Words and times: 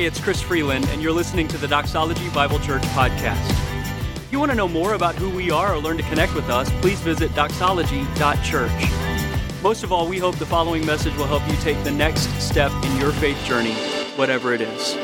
Hey, 0.00 0.06
it's 0.06 0.18
Chris 0.18 0.40
Freeland, 0.40 0.88
and 0.88 1.02
you're 1.02 1.12
listening 1.12 1.46
to 1.48 1.58
the 1.58 1.68
Doxology 1.68 2.30
Bible 2.30 2.58
Church 2.60 2.80
podcast. 2.84 3.50
If 4.16 4.32
you 4.32 4.38
want 4.38 4.50
to 4.50 4.56
know 4.56 4.66
more 4.66 4.94
about 4.94 5.14
who 5.14 5.28
we 5.28 5.50
are 5.50 5.74
or 5.74 5.78
learn 5.78 5.98
to 5.98 6.02
connect 6.04 6.34
with 6.34 6.48
us, 6.48 6.70
please 6.80 6.98
visit 7.00 7.30
doxology.church. 7.32 9.62
Most 9.62 9.84
of 9.84 9.92
all, 9.92 10.08
we 10.08 10.16
hope 10.16 10.36
the 10.36 10.46
following 10.46 10.86
message 10.86 11.14
will 11.18 11.26
help 11.26 11.46
you 11.50 11.56
take 11.56 11.84
the 11.84 11.90
next 11.90 12.30
step 12.40 12.72
in 12.82 12.96
your 12.96 13.12
faith 13.12 13.36
journey, 13.44 13.74
whatever 14.16 14.54
it 14.54 14.62
is. 14.62 14.96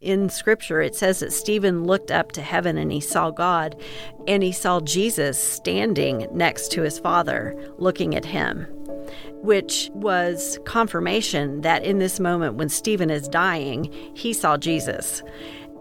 in 0.00 0.28
scripture 0.28 0.80
it 0.80 0.94
says 0.94 1.18
that 1.18 1.32
Stephen 1.32 1.82
looked 1.82 2.12
up 2.12 2.30
to 2.30 2.40
heaven 2.40 2.78
and 2.78 2.92
he 2.92 3.00
saw 3.00 3.32
God 3.32 3.74
and 4.28 4.40
he 4.40 4.52
saw 4.52 4.78
Jesus 4.78 5.36
standing 5.36 6.28
next 6.32 6.70
to 6.72 6.82
his 6.82 7.00
father 7.00 7.56
looking 7.78 8.14
at 8.14 8.24
him 8.24 8.68
which 9.46 9.90
was 9.94 10.58
confirmation 10.64 11.62
that 11.62 11.84
in 11.84 11.98
this 11.98 12.20
moment 12.20 12.56
when 12.56 12.68
Stephen 12.68 13.10
is 13.10 13.28
dying 13.28 13.90
he 14.14 14.32
saw 14.32 14.56
Jesus 14.56 15.22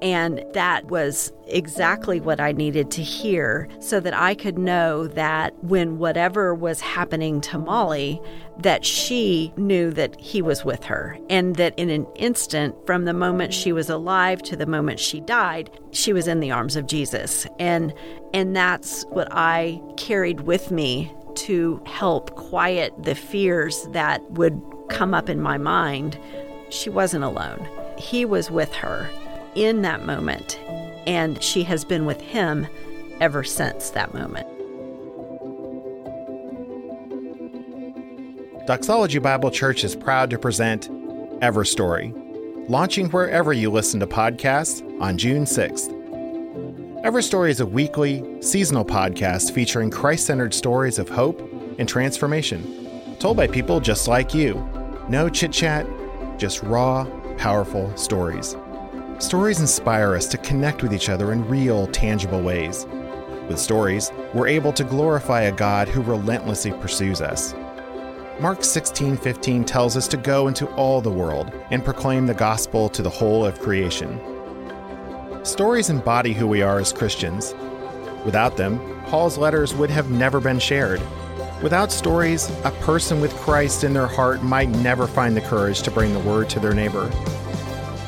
and 0.02 0.44
that 0.54 0.86
was 0.86 1.32
exactly 1.48 2.20
what 2.20 2.40
I 2.40 2.52
needed 2.52 2.91
to 2.91 3.02
hear 3.02 3.68
so 3.80 4.00
that 4.00 4.14
I 4.14 4.36
could 4.36 4.58
know 4.58 5.08
that 5.08 5.54
when 5.64 5.98
whatever 5.98 6.54
was 6.54 6.82
happening 6.82 7.41
to 7.41 7.58
Molly, 7.58 8.22
that 8.60 8.86
she 8.86 9.54
knew 9.58 9.91
that 9.91 10.20
he 10.20 10.41
was 10.41 10.66
with 10.66 10.84
her. 10.84 11.18
And 11.30 11.55
that 11.55 11.77
in 11.77 11.90
an 11.90 12.05
instant, 12.16 12.76
from 12.86 13.05
the 13.05 13.13
moment 13.13 13.54
she 13.54 13.72
was 13.72 13.90
alive 13.90 14.41
to 14.44 14.55
the 14.55 14.66
moment 14.66 15.00
she 15.00 15.22
died, 15.22 15.70
she 15.91 16.13
was 16.13 16.27
in 16.27 16.40
the 16.40 16.52
arms 16.52 16.76
of 16.76 16.88
Jesus. 16.88 17.48
And 17.60 17.94
and 18.34 18.55
that's 18.55 19.04
what 19.05 19.30
I 19.32 19.82
carried 19.98 20.41
with 20.41 20.72
me 20.72 21.13
to 21.36 21.82
help 21.86 22.36
quiet 22.36 22.94
the 22.98 23.16
fears 23.16 23.88
that 23.92 24.30
would 24.32 24.62
come 24.90 25.14
up 25.14 25.30
in 25.30 25.42
my 25.42 25.58
mind. 25.58 26.20
She 26.70 26.90
wasn't 26.90 27.24
alone. 27.24 27.68
He 27.98 28.26
was 28.26 28.52
with 28.52 28.74
her 28.74 29.10
in 29.55 29.82
that 29.84 30.05
moment, 30.05 30.60
and 31.08 31.42
she 31.42 31.64
has 31.64 31.86
been 31.86 32.05
with 32.05 32.22
him 32.22 32.68
ever 33.20 33.44
since 33.44 33.92
that 33.92 34.14
moment. 34.14 34.48
Doxology 38.68 39.20
Bible 39.20 39.52
Church 39.52 39.84
is 39.84 39.96
proud 39.96 40.32
to 40.32 40.40
present 40.40 40.90
Everstory, 41.42 42.12
launching 42.68 43.10
wherever 43.12 43.54
you 43.54 43.70
listen 43.70 43.99
to 43.99 44.08
podcasts 44.08 44.82
on 44.99 45.18
June 45.18 45.46
6th. 45.46 45.95
Everstory 47.06 47.52
is 47.52 47.60
a 47.60 47.66
weekly, 47.68 48.24
seasonal 48.42 48.84
podcast 48.84 49.52
featuring 49.52 49.92
Christ 49.92 50.26
centered 50.26 50.56
stories 50.56 50.98
of 50.98 51.08
hope 51.08 51.40
and 51.78 51.88
transformation, 51.88 53.16
told 53.20 53.38
by 53.38 53.46
people 53.46 53.80
just 53.80 54.08
like 54.08 54.34
you. 54.34 54.68
No 55.08 55.30
chit 55.30 55.52
chat, 55.52 55.86
just 56.40 56.64
raw, 56.64 57.06
powerful 57.38 57.96
stories. 57.96 58.58
Stories 59.20 59.60
inspire 59.60 60.16
us 60.16 60.26
to 60.30 60.40
connect 60.40 60.82
with 60.82 60.96
each 60.96 61.10
other 61.10 61.32
in 61.32 61.48
real, 61.48 61.86
tangible 61.86 62.42
ways. 62.42 62.88
With 63.48 63.60
stories, 63.60 64.12
we're 64.34 64.48
able 64.48 64.74
to 64.74 64.84
glorify 64.84 65.42
a 65.42 65.52
God 65.52 65.88
who 65.88 66.02
relentlessly 66.02 66.72
pursues 66.72 67.22
us. 67.22 67.53
Mark 68.40 68.64
16:15 68.64 69.64
tells 69.64 69.96
us 69.96 70.08
to 70.08 70.18
go 70.18 70.48
into 70.48 70.66
all 70.74 71.02
the 71.02 71.12
world 71.12 71.52
and 71.70 71.86
proclaim 71.86 72.26
the 72.26 72.34
gospel 72.34 72.90
to 72.90 73.03
the 73.03 73.12
whole 73.12 73.46
of 73.46 73.59
creation. 73.59 74.20
Stories 75.46 75.91
embody 75.91 76.34
who 76.34 76.47
we 76.47 76.63
are 76.63 76.79
as 76.79 76.91
Christians. 76.91 77.53
Without 78.25 78.57
them, 78.57 78.79
Paul's 79.06 79.38
letters 79.38 79.75
would 79.75 79.91
have 79.91 80.09
never 80.09 80.40
been 80.40 80.57
shared. 80.57 81.00
Without 81.62 81.91
stories, 81.91 82.50
a 82.63 82.72
person 82.81 83.22
with 83.22 83.31
Christ 83.35 83.84
in 83.84 83.94
their 83.94 84.07
heart 84.07 84.41
might 84.41 84.69
never 84.69 85.06
find 85.06 85.38
the 85.38 85.41
courage 85.41 85.84
to 85.84 85.91
bring 85.91 86.13
the 86.13 86.19
word 86.22 86.50
to 86.50 86.59
their 86.59 86.74
neighbor. 86.74 87.12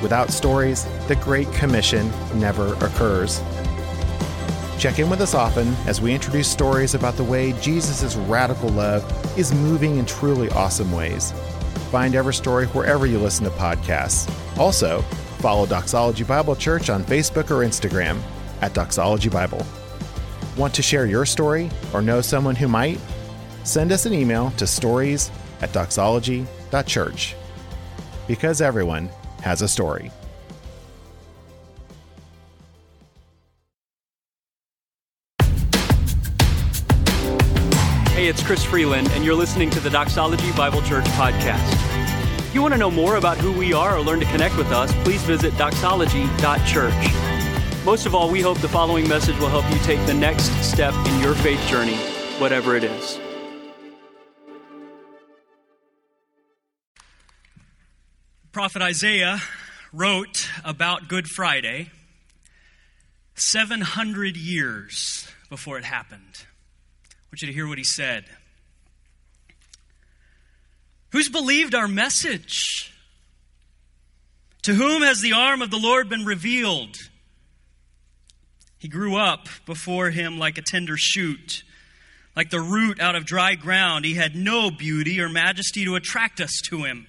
Without 0.01 0.31
stories, 0.31 0.85
the 1.07 1.15
Great 1.17 1.49
Commission 1.53 2.11
never 2.33 2.73
occurs. 2.83 3.39
Check 4.79 4.97
in 4.97 5.07
with 5.07 5.21
us 5.21 5.35
often 5.35 5.75
as 5.85 6.01
we 6.01 6.15
introduce 6.15 6.49
stories 6.49 6.95
about 6.95 7.17
the 7.17 7.23
way 7.23 7.53
Jesus' 7.61 8.15
radical 8.15 8.69
love 8.69 9.05
is 9.37 9.53
moving 9.53 9.97
in 9.97 10.07
truly 10.07 10.49
awesome 10.49 10.91
ways. 10.91 11.33
Find 11.91 12.15
Everstory 12.15 12.65
wherever 12.73 13.05
you 13.05 13.19
listen 13.19 13.45
to 13.45 13.51
podcasts. 13.51 14.27
Also, 14.57 15.05
follow 15.37 15.65
Doxology 15.65 16.23
Bible 16.23 16.55
Church 16.55 16.89
on 16.89 17.03
Facebook 17.03 17.51
or 17.51 17.65
Instagram 17.65 18.19
at 18.61 18.73
Doxology 18.73 19.29
Bible. 19.29 19.65
Want 20.57 20.73
to 20.73 20.81
share 20.81 21.05
your 21.05 21.25
story 21.25 21.69
or 21.93 22.01
know 22.01 22.21
someone 22.21 22.55
who 22.55 22.67
might? 22.67 22.99
Send 23.63 23.91
us 23.91 24.05
an 24.05 24.13
email 24.13 24.51
to 24.57 24.65
stories 24.65 25.31
at 25.61 25.71
doxology.church. 25.71 27.35
Because 28.27 28.61
everyone 28.61 29.09
has 29.41 29.61
a 29.61 29.67
story. 29.67 30.11
Hey, 38.17 38.27
it's 38.27 38.41
Chris 38.41 38.63
Freeland, 38.63 39.09
and 39.11 39.23
you're 39.23 39.35
listening 39.35 39.69
to 39.69 39.79
the 39.79 39.91
Doxology 39.91 40.51
Bible 40.53 40.81
Church 40.81 41.05
podcast. 41.09 42.16
If 42.47 42.55
you 42.55 42.61
want 42.61 42.73
to 42.73 42.77
know 42.77 42.89
more 42.89 43.17
about 43.17 43.37
who 43.37 43.51
we 43.51 43.73
are 43.73 43.97
or 43.97 44.01
learn 44.01 44.21
to 44.21 44.25
connect 44.25 44.57
with 44.57 44.71
us, 44.71 44.93
please 45.03 45.21
visit 45.23 45.53
doxology.church. 45.55 47.85
Most 47.85 48.05
of 48.05 48.15
all, 48.15 48.31
we 48.31 48.41
hope 48.41 48.59
the 48.59 48.69
following 48.69 49.07
message 49.07 49.37
will 49.39 49.49
help 49.49 49.69
you 49.69 49.77
take 49.79 50.03
the 50.07 50.13
next 50.13 50.49
step 50.63 50.93
in 51.07 51.19
your 51.19 51.35
faith 51.35 51.59
journey, 51.67 51.97
whatever 52.39 52.75
it 52.75 52.83
is. 52.83 53.19
prophet 58.57 58.81
Isaiah 58.81 59.39
wrote 59.93 60.49
about 60.65 61.07
Good 61.07 61.27
Friday 61.27 61.91
700 63.35 64.35
years 64.35 65.27
before 65.47 65.77
it 65.77 65.83
happened. 65.83 66.45
I 67.11 67.13
want 67.29 67.43
you 67.43 67.47
to 67.47 67.53
hear 67.53 67.67
what 67.67 67.77
he 67.77 67.83
said. 67.83 68.25
Who's 71.17 71.29
believed 71.29 71.73
our 71.73 71.87
message? 71.87 72.93
To 74.61 74.75
whom 74.75 75.01
has 75.01 75.19
the 75.19 75.33
arm 75.33 75.63
of 75.63 75.71
the 75.71 75.79
Lord 75.79 76.09
been 76.09 76.25
revealed? 76.25 76.95
He 78.77 78.87
grew 78.87 79.15
up 79.15 79.47
before 79.65 80.11
him 80.11 80.37
like 80.37 80.59
a 80.59 80.61
tender 80.61 80.93
shoot, 80.95 81.63
like 82.35 82.51
the 82.51 82.61
root 82.61 82.99
out 82.99 83.15
of 83.15 83.25
dry 83.25 83.55
ground. 83.55 84.05
He 84.05 84.13
had 84.13 84.35
no 84.35 84.69
beauty 84.69 85.19
or 85.19 85.27
majesty 85.27 85.85
to 85.85 85.95
attract 85.95 86.39
us 86.39 86.51
to 86.69 86.83
him 86.83 87.07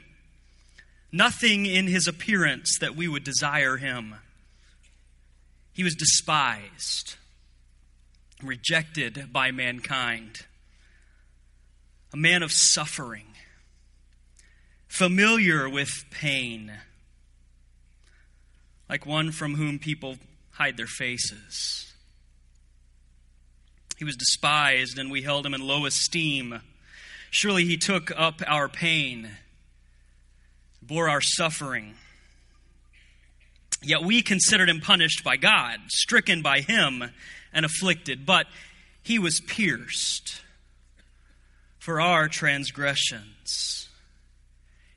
nothing 1.13 1.67
in 1.67 1.87
his 1.87 2.09
appearance 2.09 2.79
that 2.81 2.97
we 2.97 3.09
would 3.09 3.25
desire 3.25 3.77
him. 3.77 4.15
He 5.75 5.85
was 5.85 5.95
despised, 5.95 7.17
rejected 8.43 9.35
by 9.35 9.51
mankind, 9.51 10.47
a 12.15 12.17
man 12.17 12.43
of 12.43 12.53
suffering, 12.53 13.28
familiar 14.89 15.69
with 15.69 16.05
pain, 16.11 16.73
like 18.89 19.07
one 19.07 19.31
from 19.31 19.55
whom 19.55 19.79
people 19.79 20.17
hide 20.53 20.77
their 20.77 20.87
faces. 20.87 21.93
He 23.97 24.05
was 24.05 24.17
despised, 24.17 24.99
and 24.99 25.11
we 25.11 25.23
held 25.23 25.47
him 25.47 25.55
in 25.55 25.61
low 25.61 25.87
esteem. 25.87 26.61
Surely 27.31 27.65
he 27.65 27.77
took 27.77 28.11
up 28.17 28.43
our 28.47 28.69
pain 28.69 29.31
bore 30.89 31.09
our 31.09 31.21
suffering. 31.21 31.95
Yet 33.83 34.03
we 34.03 34.23
considered 34.23 34.69
him 34.69 34.81
punished 34.81 35.23
by 35.23 35.37
God, 35.37 35.79
stricken 35.89 36.43
by 36.43 36.61
him, 36.61 37.05
and 37.53 37.65
afflicted. 37.65 38.27
But 38.27 38.47
he 39.03 39.19
was 39.19 39.41
pierced 39.41 40.41
for 41.79 42.01
our 42.01 42.27
transgressions, 42.27 43.88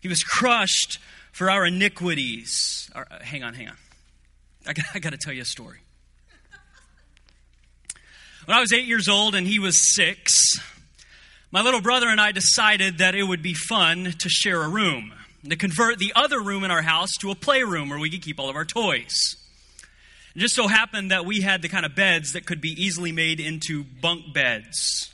he 0.02 0.08
was 0.08 0.24
crushed 0.24 1.00
for 1.32 1.50
our 1.50 1.66
iniquities. 1.66 2.90
Hang 3.22 3.44
on, 3.44 3.54
hang 3.54 3.70
on. 3.70 3.78
I 4.68 4.74
got, 4.74 4.86
I 4.94 5.00
got 5.00 5.12
to 5.12 5.18
tell 5.18 5.34
you 5.34 5.42
a 5.42 5.46
story. 5.46 5.80
When 8.46 8.58
I 8.58 8.60
was 8.60 8.74
eight 8.74 8.86
years 8.86 9.08
old 9.08 9.36
and 9.36 9.48
he 9.48 9.60
was 9.60 9.94
six, 9.96 10.60
my 11.52 11.62
little 11.62 11.82
brother 11.82 12.08
and 12.08 12.20
I 12.20 12.32
decided 12.32 12.98
that 12.98 13.16
it 13.16 13.24
would 13.24 13.42
be 13.42 13.54
fun 13.54 14.14
to 14.20 14.30
share 14.30 14.64
a 14.64 14.70
room 14.70 15.14
to 15.50 15.56
convert 15.56 15.98
the 15.98 16.14
other 16.16 16.40
room 16.40 16.64
in 16.64 16.72
our 16.72 16.82
house 16.82 17.12
to 17.20 17.32
a 17.32 17.36
playroom 17.36 17.90
where 17.90 18.00
we 18.00 18.10
could 18.10 18.22
keep 18.22 18.40
all 18.40 18.50
of 18.50 18.56
our 18.56 18.66
toys. 18.66 19.36
It 20.36 20.40
just 20.40 20.56
so 20.56 20.68
happened 20.68 21.12
that 21.12 21.26
we 21.26 21.42
had 21.42 21.62
the 21.62 21.70
kind 21.70 21.86
of 21.86 21.96
beds 21.96 22.34
that 22.34 22.46
could 22.46 22.62
be 22.62 22.70
easily 22.70 23.12
made 23.12 23.40
into 23.40 23.84
bunk 23.84 24.34
beds. 24.34 25.14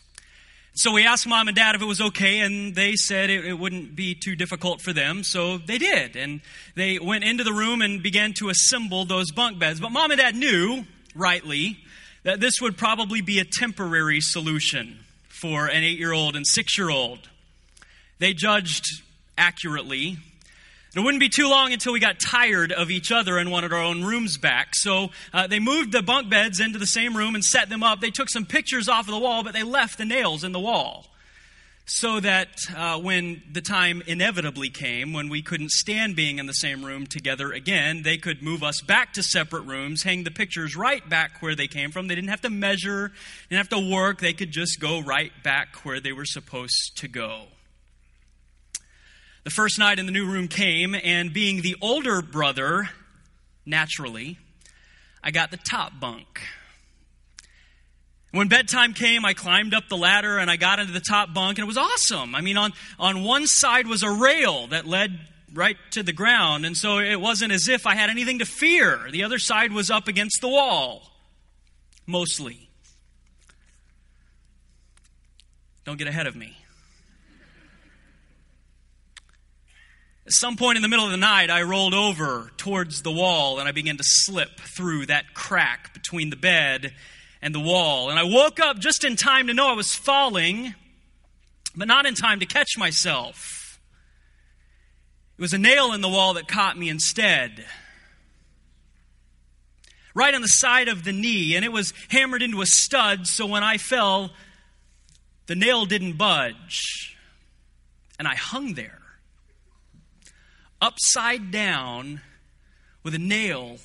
So 0.78 0.92
we 0.92 1.08
asked 1.08 1.26
mom 1.26 1.48
and 1.48 1.58
dad 1.58 1.74
if 1.74 1.82
it 1.82 1.86
was 1.86 2.00
okay, 2.00 2.42
and 2.42 2.76
they 2.76 2.94
said 2.94 3.32
it, 3.32 3.44
it, 3.44 3.58
wouldn't 3.58 3.96
be 3.96 4.14
too 4.14 4.36
difficult 4.36 4.80
for 4.80 4.94
them, 4.94 5.24
so 5.24 5.58
they 5.58 5.80
did. 5.80 6.16
And 6.16 6.40
they 6.76 7.00
went 7.00 7.24
into 7.24 7.44
the 7.44 7.52
room 7.52 7.82
and 7.82 8.04
began 8.04 8.34
to 8.34 8.50
assemble 8.50 9.04
those 9.04 9.32
bunk 9.32 9.58
beds. 9.58 9.80
But 9.80 9.92
mom 9.92 10.12
and 10.12 10.20
dad 10.20 10.36
knew, 10.36 10.86
rightly, 11.16 11.80
that 12.22 12.42
this 12.42 12.62
would 12.62 12.78
probably 12.78 13.22
be 13.22 13.40
a 13.40 13.44
temporary 13.44 14.22
solution 14.22 15.00
for 15.30 15.66
an 15.66 15.84
eight 15.84 15.98
year 15.98 16.14
old 16.14 16.36
and 16.36 16.46
six 16.46 16.78
year 16.78 16.92
old. 16.92 17.28
They 18.20 18.36
judged 18.36 18.86
accurately. 19.36 20.18
It 20.96 21.02
wouldn't 21.02 21.20
be 21.20 21.30
too 21.30 21.50
long 21.50 21.74
until 21.74 21.94
we 21.94 22.00
got 22.00 22.20
tired 22.20 22.72
of 22.72 22.90
each 22.90 23.12
other 23.12 23.38
and 23.38 23.52
wanted 23.52 23.74
our 23.74 23.82
own 23.82 24.04
rooms 24.04 24.38
back. 24.38 24.70
So 24.74 25.10
uh, 25.34 25.48
they 25.48 25.60
moved 25.60 25.92
the 25.92 26.02
bunk 26.02 26.30
beds 26.30 26.60
into 26.60 26.80
the 26.80 26.88
same 26.88 27.16
room 27.16 27.36
and 27.36 27.44
set 27.44 27.70
them 27.70 27.84
up. 27.84 28.00
They 28.00 28.10
took 28.10 28.30
some 28.30 28.46
pictures 28.46 28.90
off 28.90 29.08
of 29.08 29.14
the 29.14 29.20
wall, 29.20 29.44
but 29.44 29.54
they 29.54 29.64
left 29.64 29.98
the 29.98 30.06
nails 30.06 30.44
in 30.44 30.54
the 30.54 30.60
wall 30.60 31.06
so 31.88 32.20
that 32.20 32.50
uh, 32.76 33.00
when 33.00 33.42
the 33.52 33.62
time 33.62 34.04
inevitably 34.06 34.70
came, 34.70 35.14
when 35.14 35.30
we 35.30 35.42
couldn't 35.42 35.72
stand 35.72 36.18
being 36.18 36.38
in 36.38 36.46
the 36.46 36.54
same 36.54 36.84
room 36.84 37.08
together 37.08 37.54
again, 37.54 38.04
they 38.04 38.18
could 38.18 38.44
move 38.44 38.62
us 38.62 38.82
back 38.82 39.14
to 39.14 39.24
separate 39.24 39.66
rooms, 39.66 40.04
hang 40.04 40.26
the 40.26 40.32
pictures 40.32 40.76
right 40.76 41.08
back 41.10 41.42
where 41.42 41.56
they 41.56 41.68
came 41.68 41.92
from. 41.92 42.08
They 42.08 42.16
didn't 42.16 42.30
have 42.30 42.42
to 42.42 42.50
measure, 42.50 43.14
didn't 43.50 43.60
have 43.60 43.70
to 43.70 43.92
work. 43.94 44.20
They 44.20 44.34
could 44.34 44.52
just 44.52 44.82
go 44.82 45.02
right 45.02 45.32
back 45.44 45.86
where 45.86 46.02
they 46.02 46.12
were 46.12 46.26
supposed 46.26 46.98
to 46.98 47.08
go. 47.08 47.46
The 49.48 49.52
first 49.52 49.80
night 49.80 49.98
in 49.98 50.06
the 50.06 50.12
new 50.12 50.26
room 50.26 50.50
came, 50.50 50.94
and 50.94 51.32
being 51.32 51.62
the 51.62 51.78
older 51.80 52.22
brother, 52.22 52.90
naturally, 53.66 54.38
I 55.24 55.32
got 55.32 55.52
the 55.52 55.58
top 55.72 56.02
bunk. 56.02 56.42
When 58.32 58.50
bedtime 58.50 58.94
came, 58.94 59.24
I 59.24 59.34
climbed 59.34 59.74
up 59.74 59.88
the 59.88 59.96
ladder 59.96 60.38
and 60.38 60.52
I 60.52 60.58
got 60.58 60.80
into 60.80 60.92
the 60.92 61.00
top 61.00 61.34
bunk, 61.34 61.60
and 61.60 61.64
it 61.64 61.66
was 61.66 61.78
awesome. 61.78 62.36
I 62.36 62.42
mean, 62.42 62.58
on, 62.58 62.74
on 63.00 63.24
one 63.24 63.48
side 63.48 63.88
was 63.88 64.04
a 64.04 64.12
rail 64.12 64.68
that 64.68 64.86
led 64.86 65.18
right 65.54 65.78
to 65.92 66.04
the 66.04 66.12
ground, 66.12 66.66
and 66.66 66.76
so 66.76 67.00
it 67.00 67.22
wasn't 67.22 67.54
as 67.54 67.70
if 67.70 67.88
I 67.88 67.96
had 67.96 68.10
anything 68.10 68.40
to 68.40 68.46
fear. 68.46 69.08
The 69.10 69.24
other 69.24 69.40
side 69.40 69.72
was 69.72 69.90
up 69.90 70.10
against 70.10 70.42
the 70.42 70.50
wall, 70.50 71.10
mostly. 72.06 72.68
Don't 75.86 75.98
get 75.98 76.10
ahead 76.10 76.28
of 76.28 76.36
me. 76.36 76.58
At 80.28 80.34
some 80.34 80.58
point 80.58 80.76
in 80.76 80.82
the 80.82 80.90
middle 80.90 81.06
of 81.06 81.12
the 81.12 81.16
night, 81.16 81.50
I 81.50 81.62
rolled 81.62 81.94
over 81.94 82.52
towards 82.58 83.02
the 83.02 83.12
wall 83.14 83.60
and 83.60 83.70
I 83.70 83.72
began 83.72 83.96
to 83.96 84.04
slip 84.04 84.60
through 84.60 85.06
that 85.06 85.34
crack 85.34 85.94
between 85.94 86.32
the 86.32 86.36
bed 86.36 86.94
and 87.42 87.56
the 87.56 87.62
wall. 87.62 88.10
And 88.10 88.20
I 88.20 88.24
woke 88.24 88.60
up 88.60 88.78
just 88.78 89.06
in 89.06 89.16
time 89.16 89.48
to 89.48 89.54
know 89.54 89.70
I 89.70 89.74
was 89.74 89.96
falling, 89.96 90.76
but 91.78 91.88
not 91.88 92.06
in 92.06 92.14
time 92.14 92.42
to 92.42 92.46
catch 92.46 92.78
myself. 92.78 93.80
It 95.38 95.42
was 95.42 95.54
a 95.54 95.58
nail 95.58 95.94
in 95.94 96.02
the 96.02 96.10
wall 96.10 96.34
that 96.34 96.50
caught 96.50 96.78
me 96.78 96.90
instead. 96.90 97.64
Right 100.14 100.36
on 100.36 100.42
the 100.42 100.50
side 100.50 100.90
of 100.90 101.06
the 101.06 101.14
knee, 101.14 101.56
and 101.56 101.64
it 101.64 101.72
was 101.72 101.94
hammered 102.10 102.42
into 102.42 102.60
a 102.60 102.66
stud, 102.66 103.28
so 103.28 103.46
when 103.46 103.64
I 103.64 103.78
fell, 103.78 104.32
the 105.46 105.56
nail 105.56 105.86
didn't 105.86 106.18
budge. 106.18 107.16
And 108.20 108.28
I 108.28 108.36
hung 108.36 108.74
there 108.74 109.07
upside 110.82 111.52
down 111.52 112.22
with 113.04 113.16
a 113.16 113.20
nail 113.20 113.78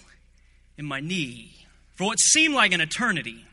in 0.76 0.84
my 0.84 1.00
knee 1.00 1.66
for 1.94 2.04
what 2.04 2.18
seemed 2.18 2.54
like 2.54 2.72
an 2.72 2.80
eternity. 2.80 3.44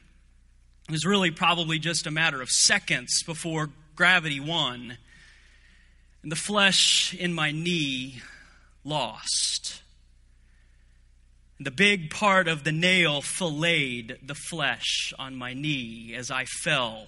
It 0.87 0.91
was 0.91 1.05
really 1.05 1.31
probably 1.31 1.79
just 1.79 2.07
a 2.07 2.11
matter 2.11 2.41
of 2.41 2.49
seconds 2.49 3.21
before 3.23 3.69
gravity 3.95 4.39
won, 4.39 4.97
and 6.23 6.31
the 6.31 6.35
flesh 6.35 7.13
in 7.13 7.33
my 7.33 7.51
knee 7.51 8.21
lost. 8.83 9.81
The 11.59 11.71
big 11.71 12.09
part 12.09 12.47
of 12.47 12.63
the 12.63 12.71
nail 12.71 13.21
filleted 13.21 14.19
the 14.23 14.35
flesh 14.35 15.13
on 15.19 15.35
my 15.35 15.53
knee 15.53 16.15
as 16.15 16.31
I 16.31 16.45
fell 16.45 17.07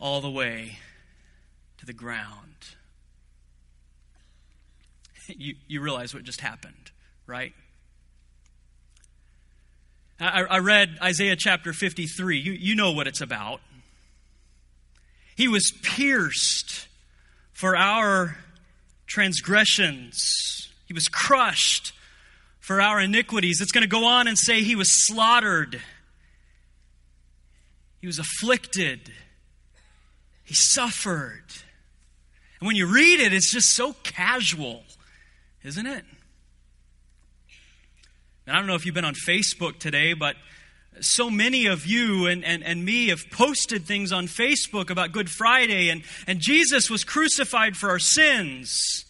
all 0.00 0.20
the 0.20 0.30
way 0.30 0.78
to 1.78 1.86
the 1.86 1.92
ground 1.92 2.76
you, 5.38 5.56
you 5.66 5.80
realize 5.80 6.14
what 6.14 6.24
just 6.24 6.40
happened, 6.40 6.90
right? 7.26 7.52
I, 10.20 10.42
I 10.42 10.58
read 10.58 10.98
Isaiah 11.02 11.36
chapter 11.36 11.72
53. 11.72 12.38
You, 12.38 12.52
you 12.52 12.74
know 12.74 12.92
what 12.92 13.06
it's 13.06 13.20
about. 13.20 13.60
He 15.36 15.48
was 15.48 15.72
pierced 15.82 16.86
for 17.52 17.76
our 17.76 18.36
transgressions, 19.06 20.70
he 20.86 20.94
was 20.94 21.08
crushed 21.08 21.92
for 22.60 22.80
our 22.80 23.00
iniquities. 23.00 23.60
It's 23.60 23.72
going 23.72 23.82
to 23.82 23.88
go 23.88 24.04
on 24.04 24.28
and 24.28 24.38
say 24.38 24.62
he 24.62 24.76
was 24.76 25.06
slaughtered, 25.06 25.80
he 28.00 28.06
was 28.06 28.18
afflicted, 28.18 29.10
he 30.44 30.54
suffered. 30.54 31.44
And 32.60 32.66
when 32.66 32.76
you 32.76 32.86
read 32.86 33.20
it, 33.20 33.32
it's 33.32 33.50
just 33.50 33.74
so 33.74 33.94
casual 34.02 34.82
isn't 35.64 35.86
it? 35.86 36.04
And 38.46 38.56
I 38.56 38.58
don't 38.58 38.66
know 38.66 38.74
if 38.74 38.86
you've 38.86 38.94
been 38.94 39.04
on 39.04 39.14
Facebook 39.14 39.78
today, 39.78 40.12
but 40.14 40.36
so 41.00 41.30
many 41.30 41.66
of 41.66 41.86
you 41.86 42.26
and, 42.26 42.44
and, 42.44 42.64
and 42.64 42.84
me 42.84 43.08
have 43.08 43.30
posted 43.30 43.84
things 43.84 44.12
on 44.12 44.26
Facebook 44.26 44.90
about 44.90 45.12
Good 45.12 45.30
Friday, 45.30 45.88
and, 45.88 46.02
and 46.26 46.40
Jesus 46.40 46.90
was 46.90 47.04
crucified 47.04 47.76
for 47.76 47.90
our 47.90 47.98
sins. 47.98 49.04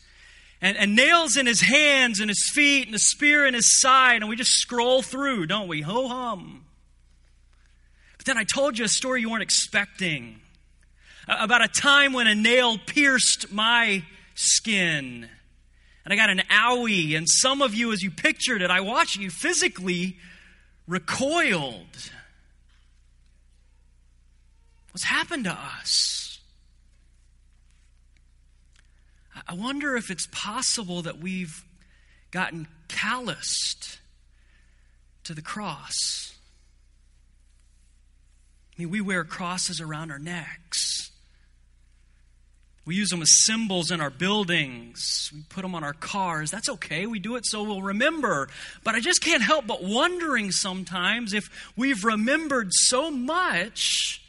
And, 0.62 0.76
and 0.76 0.94
nails 0.94 1.38
in 1.38 1.46
his 1.46 1.62
hands 1.62 2.20
and 2.20 2.28
his 2.28 2.50
feet 2.52 2.86
and 2.86 2.94
a 2.94 2.98
spear 2.98 3.46
in 3.46 3.54
his 3.54 3.80
side, 3.80 4.16
and 4.16 4.28
we 4.28 4.36
just 4.36 4.52
scroll 4.52 5.00
through, 5.00 5.46
don't 5.46 5.68
we? 5.68 5.80
Ho 5.80 6.06
hum. 6.06 6.66
But 8.18 8.26
then 8.26 8.36
I 8.36 8.44
told 8.44 8.78
you 8.78 8.84
a 8.84 8.88
story 8.88 9.22
you 9.22 9.30
weren't 9.30 9.42
expecting 9.42 10.38
about 11.26 11.64
a 11.64 11.68
time 11.68 12.12
when 12.12 12.26
a 12.26 12.34
nail 12.34 12.76
pierced 12.76 13.50
my 13.50 14.04
skin 14.34 15.30
and 16.04 16.12
I 16.12 16.16
got 16.16 16.30
an 16.30 16.42
owie. 16.50 17.16
And 17.16 17.28
some 17.28 17.62
of 17.62 17.74
you, 17.74 17.92
as 17.92 18.02
you 18.02 18.10
pictured 18.10 18.62
it, 18.62 18.70
I 18.70 18.80
watched 18.80 19.16
you 19.16 19.30
physically 19.30 20.16
recoiled. 20.86 22.10
What's 24.92 25.04
happened 25.04 25.44
to 25.44 25.52
us? 25.52 26.40
I 29.46 29.54
wonder 29.54 29.96
if 29.96 30.10
it's 30.10 30.28
possible 30.30 31.02
that 31.02 31.18
we've 31.18 31.64
gotten 32.30 32.68
calloused 32.88 33.98
to 35.24 35.34
the 35.34 35.42
cross. 35.42 36.34
I 38.76 38.82
mean, 38.82 38.90
we 38.90 39.00
wear 39.00 39.24
crosses 39.24 39.80
around 39.80 40.10
our 40.10 40.18
necks. 40.18 41.09
We 42.86 42.96
use 42.96 43.10
them 43.10 43.22
as 43.22 43.44
symbols 43.44 43.90
in 43.90 44.00
our 44.00 44.10
buildings. 44.10 45.30
We 45.34 45.42
put 45.48 45.62
them 45.62 45.74
on 45.74 45.84
our 45.84 45.92
cars. 45.92 46.50
That's 46.50 46.68
okay. 46.68 47.06
We 47.06 47.18
do 47.18 47.36
it 47.36 47.44
so 47.46 47.62
we'll 47.62 47.82
remember. 47.82 48.48
But 48.84 48.94
I 48.94 49.00
just 49.00 49.22
can't 49.22 49.42
help 49.42 49.66
but 49.66 49.82
wondering 49.82 50.50
sometimes 50.50 51.34
if 51.34 51.72
we've 51.76 52.04
remembered 52.04 52.68
so 52.72 53.10
much, 53.10 54.22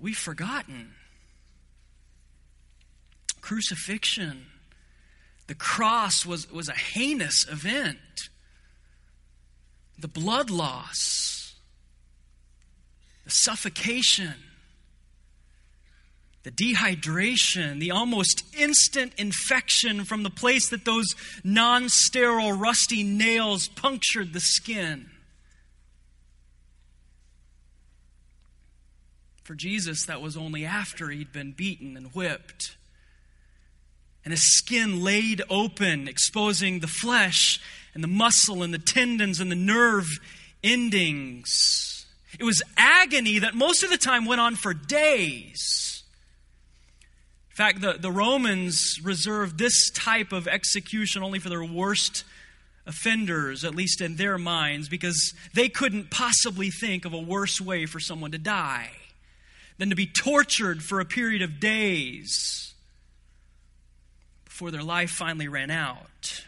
we've 0.00 0.18
forgotten. 0.18 0.92
Crucifixion, 3.40 4.46
the 5.46 5.54
cross 5.54 6.26
was, 6.26 6.50
was 6.50 6.68
a 6.68 6.74
heinous 6.74 7.46
event. 7.48 8.28
The 9.98 10.08
blood 10.08 10.50
loss, 10.50 11.54
the 13.24 13.30
suffocation 13.30 14.34
the 16.44 16.50
dehydration, 16.50 17.80
the 17.80 17.90
almost 17.90 18.44
instant 18.56 19.14
infection 19.16 20.04
from 20.04 20.22
the 20.22 20.30
place 20.30 20.68
that 20.68 20.84
those 20.84 21.14
non 21.42 21.88
sterile, 21.88 22.52
rusty 22.52 23.02
nails 23.02 23.66
punctured 23.68 24.32
the 24.32 24.40
skin. 24.40 25.10
For 29.42 29.54
Jesus, 29.54 30.04
that 30.06 30.22
was 30.22 30.36
only 30.36 30.64
after 30.64 31.10
he'd 31.10 31.32
been 31.32 31.52
beaten 31.52 31.96
and 31.96 32.14
whipped. 32.14 32.76
And 34.24 34.32
his 34.32 34.56
skin 34.56 35.02
laid 35.02 35.42
open, 35.50 36.08
exposing 36.08 36.80
the 36.80 36.86
flesh 36.86 37.60
and 37.94 38.02
the 38.02 38.08
muscle 38.08 38.62
and 38.62 38.72
the 38.72 38.78
tendons 38.78 39.40
and 39.40 39.50
the 39.50 39.56
nerve 39.56 40.08
endings. 40.62 42.06
It 42.38 42.44
was 42.44 42.62
agony 42.76 43.38
that 43.40 43.54
most 43.54 43.82
of 43.82 43.90
the 43.90 43.98
time 43.98 44.24
went 44.24 44.40
on 44.40 44.56
for 44.56 44.72
days. 44.72 45.93
In 47.54 47.56
fact, 47.56 47.82
the, 47.82 47.92
the 47.92 48.10
Romans 48.10 48.98
reserved 49.04 49.58
this 49.58 49.88
type 49.90 50.32
of 50.32 50.48
execution 50.48 51.22
only 51.22 51.38
for 51.38 51.48
their 51.48 51.62
worst 51.62 52.24
offenders, 52.84 53.64
at 53.64 53.76
least 53.76 54.00
in 54.00 54.16
their 54.16 54.38
minds, 54.38 54.88
because 54.88 55.34
they 55.54 55.68
couldn't 55.68 56.10
possibly 56.10 56.70
think 56.70 57.04
of 57.04 57.12
a 57.12 57.18
worse 57.18 57.60
way 57.60 57.86
for 57.86 58.00
someone 58.00 58.32
to 58.32 58.38
die 58.38 58.90
than 59.78 59.88
to 59.90 59.94
be 59.94 60.04
tortured 60.04 60.82
for 60.82 60.98
a 60.98 61.04
period 61.04 61.42
of 61.42 61.60
days 61.60 62.74
before 64.44 64.72
their 64.72 64.82
life 64.82 65.10
finally 65.10 65.46
ran 65.46 65.70
out. 65.70 66.44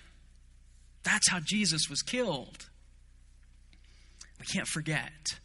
That's 1.04 1.30
how 1.30 1.38
Jesus 1.38 1.88
was 1.88 2.02
killed. 2.02 2.66
We 4.40 4.46
can't 4.46 4.66
forget. 4.66 5.38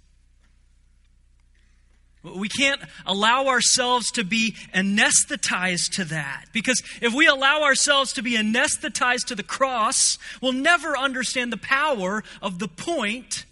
We 2.24 2.50
can't 2.50 2.82
allow 3.06 3.48
ourselves 3.48 4.12
to 4.12 4.24
be 4.24 4.56
anesthetized 4.76 5.96
to 5.96 6.06
that. 6.06 6.46
Because 6.54 6.82
if 7.02 7.14
we 7.14 7.26
allow 7.26 7.64
ourselves 7.64 8.14
to 8.14 8.22
be 8.22 8.38
anesthetized 8.38 9.26
to 9.28 9.36
the 9.36 9.44
cross, 9.44 10.20
we'll 10.40 10.52
never 10.52 10.96
understand 10.96 11.52
the 11.52 11.58
power 11.58 12.24
of 12.42 12.60
the 12.60 12.68
point 12.68 13.46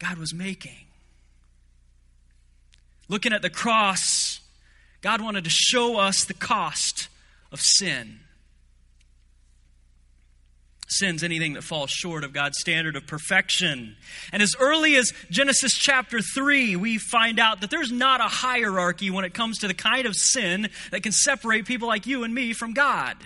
God 0.00 0.18
was 0.18 0.34
making. 0.34 0.86
Looking 3.08 3.32
at 3.32 3.42
the 3.42 3.50
cross, 3.50 4.40
God 5.00 5.20
wanted 5.20 5.44
to 5.44 5.50
show 5.50 5.98
us 5.98 6.24
the 6.24 6.34
cost 6.34 7.08
of 7.52 7.60
sin. 7.60 8.20
Sin's 10.88 11.22
anything 11.22 11.52
that 11.52 11.62
falls 11.62 11.90
short 11.90 12.24
of 12.24 12.32
God's 12.32 12.58
standard 12.58 12.96
of 12.96 13.06
perfection. 13.06 13.96
And 14.32 14.42
as 14.42 14.54
early 14.58 14.96
as 14.96 15.12
Genesis 15.30 15.74
chapter 15.74 16.20
3, 16.20 16.76
we 16.76 16.96
find 16.96 17.38
out 17.38 17.60
that 17.60 17.70
there's 17.70 17.92
not 17.92 18.20
a 18.20 18.24
hierarchy 18.24 19.10
when 19.10 19.26
it 19.26 19.34
comes 19.34 19.58
to 19.58 19.68
the 19.68 19.74
kind 19.74 20.06
of 20.06 20.16
sin 20.16 20.70
that 20.90 21.02
can 21.02 21.12
separate 21.12 21.66
people 21.66 21.88
like 21.88 22.06
you 22.06 22.24
and 22.24 22.34
me 22.34 22.54
from 22.54 22.72
God. 22.72 23.16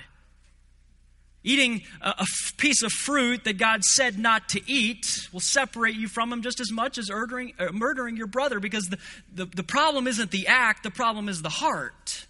Eating 1.45 1.83
a, 2.01 2.27
piece 2.57 2.83
of 2.83 2.93
fruit 2.93 3.45
that 3.45 3.59
God 3.59 3.83
said 3.83 4.19
not 4.19 4.49
to 4.51 4.61
eat 4.71 5.29
will 5.33 5.41
separate 5.41 5.97
you 5.97 6.07
from 6.07 6.33
Him 6.33 6.43
just 6.43 6.61
as 6.61 6.71
much 6.71 6.99
as 6.99 7.11
murdering, 7.11 7.53
uh, 7.59 7.73
murdering 7.73 8.17
your 8.17 8.29
brother 8.29 8.61
because 8.61 8.89
the, 8.89 8.99
the, 9.35 9.47
the 9.47 9.65
problem 9.65 10.07
isn't 10.07 10.31
the 10.31 10.47
act, 10.47 10.85
the 10.85 10.91
problem 10.91 11.29
is 11.29 11.43
the 11.43 11.49
heart. 11.49 12.27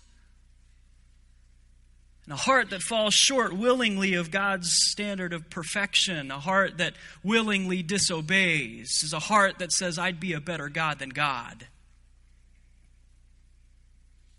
And 2.24 2.34
a 2.34 2.36
heart 2.36 2.70
that 2.70 2.82
falls 2.82 3.14
short 3.14 3.52
willingly 3.52 4.14
of 4.14 4.30
God's 4.30 4.72
standard 4.72 5.32
of 5.32 5.50
perfection, 5.50 6.30
a 6.30 6.38
heart 6.38 6.78
that 6.78 6.94
willingly 7.24 7.82
disobeys, 7.82 9.02
is 9.02 9.12
a 9.12 9.18
heart 9.18 9.58
that 9.58 9.72
says, 9.72 9.98
I'd 9.98 10.20
be 10.20 10.32
a 10.32 10.40
better 10.40 10.68
God 10.68 11.00
than 11.00 11.08
God. 11.08 11.66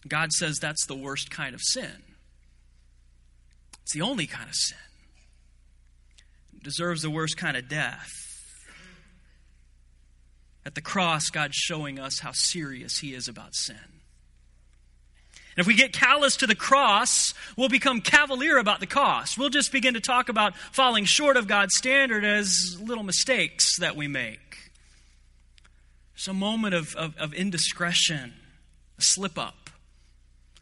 God 0.08 0.32
says 0.32 0.60
that's 0.60 0.86
the 0.86 0.96
worst 0.96 1.30
kind 1.30 1.54
of 1.54 1.62
sin. 1.62 2.04
It's 3.84 3.94
the 3.94 4.02
only 4.02 4.28
kind 4.28 4.48
of 4.48 4.56
sin. 4.56 4.78
It 6.56 6.64
deserves 6.64 7.02
the 7.02 7.10
worst 7.10 7.36
kind 7.38 7.58
of 7.58 7.68
death. 7.68 8.12
At 10.66 10.76
the 10.76 10.82
cross, 10.82 11.30
God's 11.30 11.56
showing 11.56 12.00
us 12.00 12.20
how 12.20 12.32
serious 12.32 13.00
He 13.00 13.14
is 13.14 13.28
about 13.28 13.56
sin. 13.56 13.93
And 15.56 15.62
if 15.62 15.68
we 15.68 15.76
get 15.76 15.94
callous 15.94 16.38
to 16.38 16.48
the 16.48 16.56
cross, 16.56 17.34
we'll 17.56 17.70
become 17.70 18.02
cavalier 18.02 18.58
about 18.58 18.80
the 18.80 18.88
cost. 18.88 19.38
We'll 19.38 19.50
just 19.50 19.72
begin 19.72 19.94
to 19.94 20.00
talk 20.00 20.30
about 20.30 20.58
falling 20.72 21.06
short 21.06 21.38
of 21.38 21.48
God's 21.48 21.76
standard 21.76 22.26
as 22.26 22.80
little 22.82 23.04
mistakes 23.04 23.78
that 23.78 23.96
we 23.96 24.08
make. 24.08 24.72
It's 26.16 26.28
a 26.28 26.34
moment 26.34 26.74
of, 26.74 26.96
of, 26.96 27.16
of 27.18 27.34
indiscretion, 27.34 28.34
a 28.98 29.02
slip 29.02 29.38
up, 29.38 29.70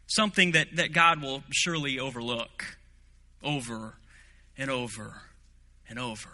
something 0.06 0.52
that, 0.52 0.76
that 0.76 0.92
God 0.92 1.22
will 1.22 1.42
surely 1.50 1.98
overlook 1.98 2.76
over 3.42 3.94
and 4.58 4.70
over 4.70 5.22
and 5.88 5.98
over. 5.98 6.28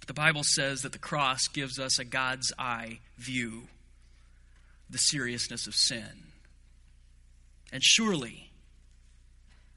But 0.00 0.08
the 0.08 0.14
Bible 0.14 0.42
says 0.44 0.82
that 0.82 0.92
the 0.92 0.98
cross 0.98 1.46
gives 1.46 1.78
us 1.78 1.98
a 1.98 2.04
God's 2.04 2.52
eye 2.58 2.98
view 3.16 3.68
the 4.90 4.98
seriousness 4.98 5.66
of 5.66 5.74
sin. 5.74 6.24
And 7.72 7.82
surely, 7.82 8.50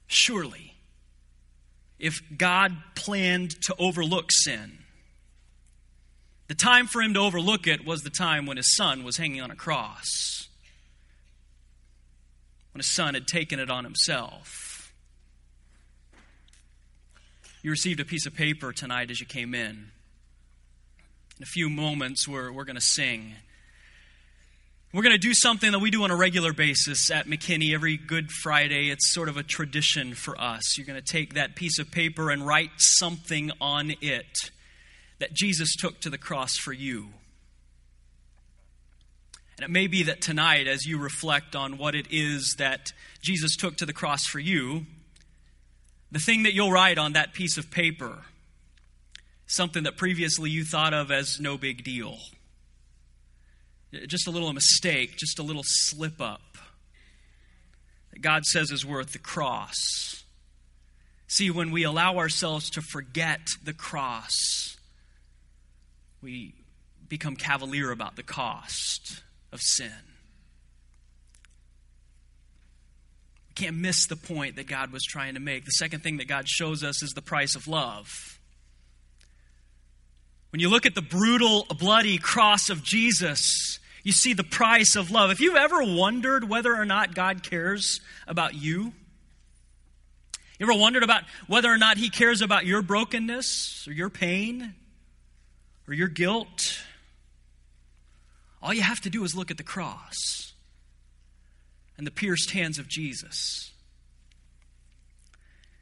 surely, 0.06 0.74
if 1.98 2.20
God 2.36 2.76
planned 2.94 3.60
to 3.62 3.74
overlook 3.78 4.30
sin, 4.30 4.78
the 6.46 6.54
time 6.54 6.86
for 6.86 7.02
him 7.02 7.14
to 7.14 7.20
overlook 7.20 7.66
it 7.66 7.84
was 7.84 8.02
the 8.02 8.10
time 8.10 8.46
when 8.46 8.56
his 8.56 8.74
son 8.74 9.04
was 9.04 9.16
hanging 9.16 9.40
on 9.40 9.50
a 9.50 9.56
cross, 9.56 10.48
when 12.72 12.80
his 12.80 12.90
son 12.90 13.14
had 13.14 13.26
taken 13.26 13.58
it 13.58 13.70
on 13.70 13.84
himself. 13.84 14.92
You 17.62 17.70
received 17.70 18.00
a 18.00 18.04
piece 18.04 18.24
of 18.24 18.34
paper 18.34 18.72
tonight 18.72 19.10
as 19.10 19.20
you 19.20 19.26
came 19.26 19.54
in. 19.54 19.90
In 21.36 21.42
a 21.42 21.46
few 21.46 21.68
moments, 21.68 22.26
we're, 22.26 22.50
we're 22.50 22.64
going 22.64 22.76
to 22.76 22.80
sing. 22.80 23.34
We're 24.90 25.02
going 25.02 25.14
to 25.14 25.18
do 25.18 25.34
something 25.34 25.72
that 25.72 25.80
we 25.80 25.90
do 25.90 26.04
on 26.04 26.10
a 26.10 26.16
regular 26.16 26.54
basis 26.54 27.10
at 27.10 27.26
McKinney 27.26 27.74
every 27.74 27.98
Good 27.98 28.30
Friday. 28.30 28.88
It's 28.88 29.12
sort 29.12 29.28
of 29.28 29.36
a 29.36 29.42
tradition 29.42 30.14
for 30.14 30.40
us. 30.40 30.78
You're 30.78 30.86
going 30.86 30.98
to 30.98 31.04
take 31.04 31.34
that 31.34 31.54
piece 31.54 31.78
of 31.78 31.90
paper 31.90 32.30
and 32.30 32.46
write 32.46 32.70
something 32.78 33.52
on 33.60 33.92
it 34.00 34.50
that 35.18 35.34
Jesus 35.34 35.76
took 35.76 36.00
to 36.00 36.08
the 36.08 36.16
cross 36.16 36.56
for 36.56 36.72
you. 36.72 37.08
And 39.58 39.64
it 39.66 39.70
may 39.70 39.88
be 39.88 40.04
that 40.04 40.22
tonight, 40.22 40.66
as 40.66 40.86
you 40.86 40.98
reflect 40.98 41.54
on 41.54 41.76
what 41.76 41.94
it 41.94 42.06
is 42.10 42.54
that 42.56 42.94
Jesus 43.20 43.56
took 43.56 43.76
to 43.76 43.84
the 43.84 43.92
cross 43.92 44.24
for 44.24 44.38
you, 44.38 44.86
the 46.10 46.18
thing 46.18 46.44
that 46.44 46.54
you'll 46.54 46.72
write 46.72 46.96
on 46.96 47.12
that 47.12 47.34
piece 47.34 47.58
of 47.58 47.70
paper, 47.70 48.20
something 49.46 49.82
that 49.82 49.98
previously 49.98 50.48
you 50.48 50.64
thought 50.64 50.94
of 50.94 51.10
as 51.10 51.38
no 51.38 51.58
big 51.58 51.84
deal 51.84 52.16
just 54.06 54.26
a 54.26 54.30
little 54.30 54.52
mistake, 54.52 55.16
just 55.16 55.38
a 55.38 55.42
little 55.42 55.64
slip 55.64 56.20
up 56.20 56.58
that 58.12 58.20
God 58.20 58.44
says 58.44 58.70
is 58.70 58.84
worth 58.84 59.12
the 59.12 59.18
cross. 59.18 60.24
See, 61.26 61.50
when 61.50 61.70
we 61.70 61.82
allow 61.84 62.16
ourselves 62.16 62.70
to 62.70 62.80
forget 62.80 63.40
the 63.62 63.74
cross, 63.74 64.76
we 66.22 66.54
become 67.08 67.36
cavalier 67.36 67.90
about 67.90 68.16
the 68.16 68.22
cost 68.22 69.22
of 69.52 69.60
sin. 69.60 69.92
We 73.48 73.54
can't 73.54 73.76
miss 73.76 74.06
the 74.06 74.16
point 74.16 74.56
that 74.56 74.66
God 74.66 74.92
was 74.92 75.02
trying 75.04 75.34
to 75.34 75.40
make. 75.40 75.64
The 75.64 75.70
second 75.72 76.02
thing 76.02 76.18
that 76.18 76.28
God 76.28 76.48
shows 76.48 76.82
us 76.84 77.02
is 77.02 77.10
the 77.10 77.22
price 77.22 77.54
of 77.54 77.68
love. 77.68 78.37
When 80.50 80.60
you 80.60 80.70
look 80.70 80.86
at 80.86 80.94
the 80.94 81.02
brutal, 81.02 81.66
bloody 81.78 82.18
cross 82.18 82.70
of 82.70 82.82
Jesus, 82.82 83.78
you 84.02 84.12
see 84.12 84.32
the 84.32 84.44
price 84.44 84.96
of 84.96 85.10
love. 85.10 85.30
If 85.30 85.40
you've 85.40 85.56
ever 85.56 85.82
wondered 85.82 86.48
whether 86.48 86.74
or 86.74 86.84
not 86.84 87.14
God 87.14 87.42
cares 87.42 88.00
about 88.26 88.54
you, 88.54 88.92
you 90.58 90.66
ever 90.66 90.78
wondered 90.78 91.04
about 91.04 91.22
whether 91.46 91.70
or 91.70 91.78
not 91.78 91.98
He 91.98 92.10
cares 92.10 92.42
about 92.42 92.66
your 92.66 92.82
brokenness 92.82 93.86
or 93.86 93.92
your 93.92 94.10
pain 94.10 94.74
or 95.86 95.94
your 95.94 96.08
guilt? 96.08 96.82
All 98.60 98.74
you 98.74 98.82
have 98.82 99.00
to 99.02 99.10
do 99.10 99.22
is 99.22 99.36
look 99.36 99.50
at 99.50 99.56
the 99.56 99.62
cross 99.62 100.52
and 101.96 102.06
the 102.06 102.10
pierced 102.10 102.50
hands 102.50 102.78
of 102.78 102.88
Jesus. 102.88 103.72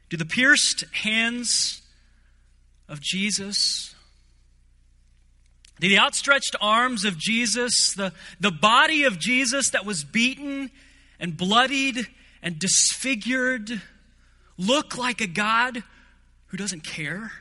Do 0.09 0.17
the 0.17 0.25
pierced 0.25 0.83
hands 0.93 1.81
of 2.87 3.01
Jesus 3.01 3.95
the 5.79 5.97
outstretched 5.99 6.55
arms 6.59 7.05
of 7.05 7.17
Jesus, 7.17 7.93
the, 7.95 8.13
the 8.39 8.51
body 8.51 9.03
of 9.03 9.19
Jesus 9.19 9.69
that 9.71 9.85
was 9.85 10.03
beaten 10.03 10.71
and 11.19 11.37
bloodied 11.37 12.07
and 12.41 12.57
disfigured, 12.59 13.81
look 14.57 14.97
like 14.97 15.21
a 15.21 15.27
God 15.27 15.83
who 16.47 16.57
doesn't 16.57 16.83
care? 16.83 17.31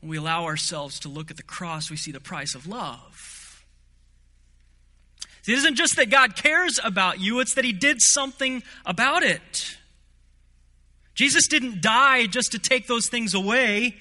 When 0.00 0.10
we 0.10 0.16
allow 0.16 0.44
ourselves 0.44 0.98
to 1.00 1.08
look 1.08 1.30
at 1.30 1.36
the 1.36 1.42
cross, 1.42 1.90
we 1.90 1.96
see 1.96 2.12
the 2.12 2.20
price 2.20 2.54
of 2.54 2.66
love. 2.66 3.64
It 5.46 5.54
isn't 5.54 5.76
just 5.76 5.96
that 5.96 6.10
God 6.10 6.36
cares 6.36 6.78
about 6.82 7.20
you, 7.20 7.40
it's 7.40 7.54
that 7.54 7.64
He 7.64 7.72
did 7.72 7.98
something 8.00 8.62
about 8.84 9.22
it. 9.22 9.76
Jesus 11.14 11.48
didn't 11.48 11.82
die 11.82 12.26
just 12.26 12.52
to 12.52 12.58
take 12.58 12.86
those 12.86 13.08
things 13.08 13.34
away. 13.34 13.96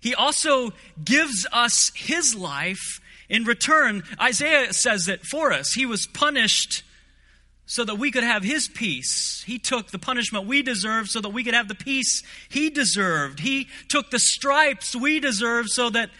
He 0.00 0.14
also 0.14 0.72
gives 1.02 1.46
us 1.52 1.90
his 1.94 2.34
life 2.34 3.00
in 3.28 3.44
return. 3.44 4.02
Isaiah 4.20 4.72
says 4.72 5.08
it 5.08 5.24
for 5.26 5.52
us. 5.52 5.72
He 5.72 5.86
was 5.86 6.06
punished 6.06 6.82
so 7.66 7.84
that 7.84 7.96
we 7.96 8.10
could 8.10 8.24
have 8.24 8.42
his 8.42 8.66
peace. 8.66 9.42
He 9.46 9.58
took 9.58 9.90
the 9.90 9.98
punishment 9.98 10.46
we 10.46 10.62
deserved 10.62 11.10
so 11.10 11.20
that 11.20 11.28
we 11.28 11.44
could 11.44 11.54
have 11.54 11.68
the 11.68 11.74
peace 11.74 12.22
he 12.48 12.70
deserved. 12.70 13.40
He 13.40 13.68
took 13.88 14.10
the 14.10 14.18
stripes 14.18 14.96
we 14.96 15.20
deserved 15.20 15.68
so 15.68 15.90
that 15.90 16.10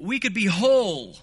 we 0.00 0.18
could 0.18 0.34
be 0.34 0.46
whole 0.46 1.16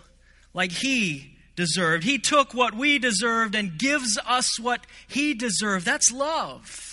like 0.54 0.72
he 0.72 1.38
deserved. 1.56 2.04
He 2.04 2.18
took 2.18 2.54
what 2.54 2.74
we 2.74 2.98
deserved 2.98 3.56
and 3.56 3.78
gives 3.78 4.18
us 4.26 4.58
what 4.60 4.86
he 5.08 5.34
deserved. 5.34 5.86
That's 5.86 6.12
love. 6.12 6.91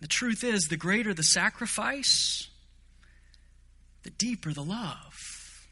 The 0.00 0.08
truth 0.08 0.44
is, 0.44 0.64
the 0.64 0.76
greater 0.76 1.12
the 1.12 1.22
sacrifice, 1.22 2.48
the 4.04 4.10
deeper 4.10 4.52
the 4.52 4.62
love. 4.62 5.66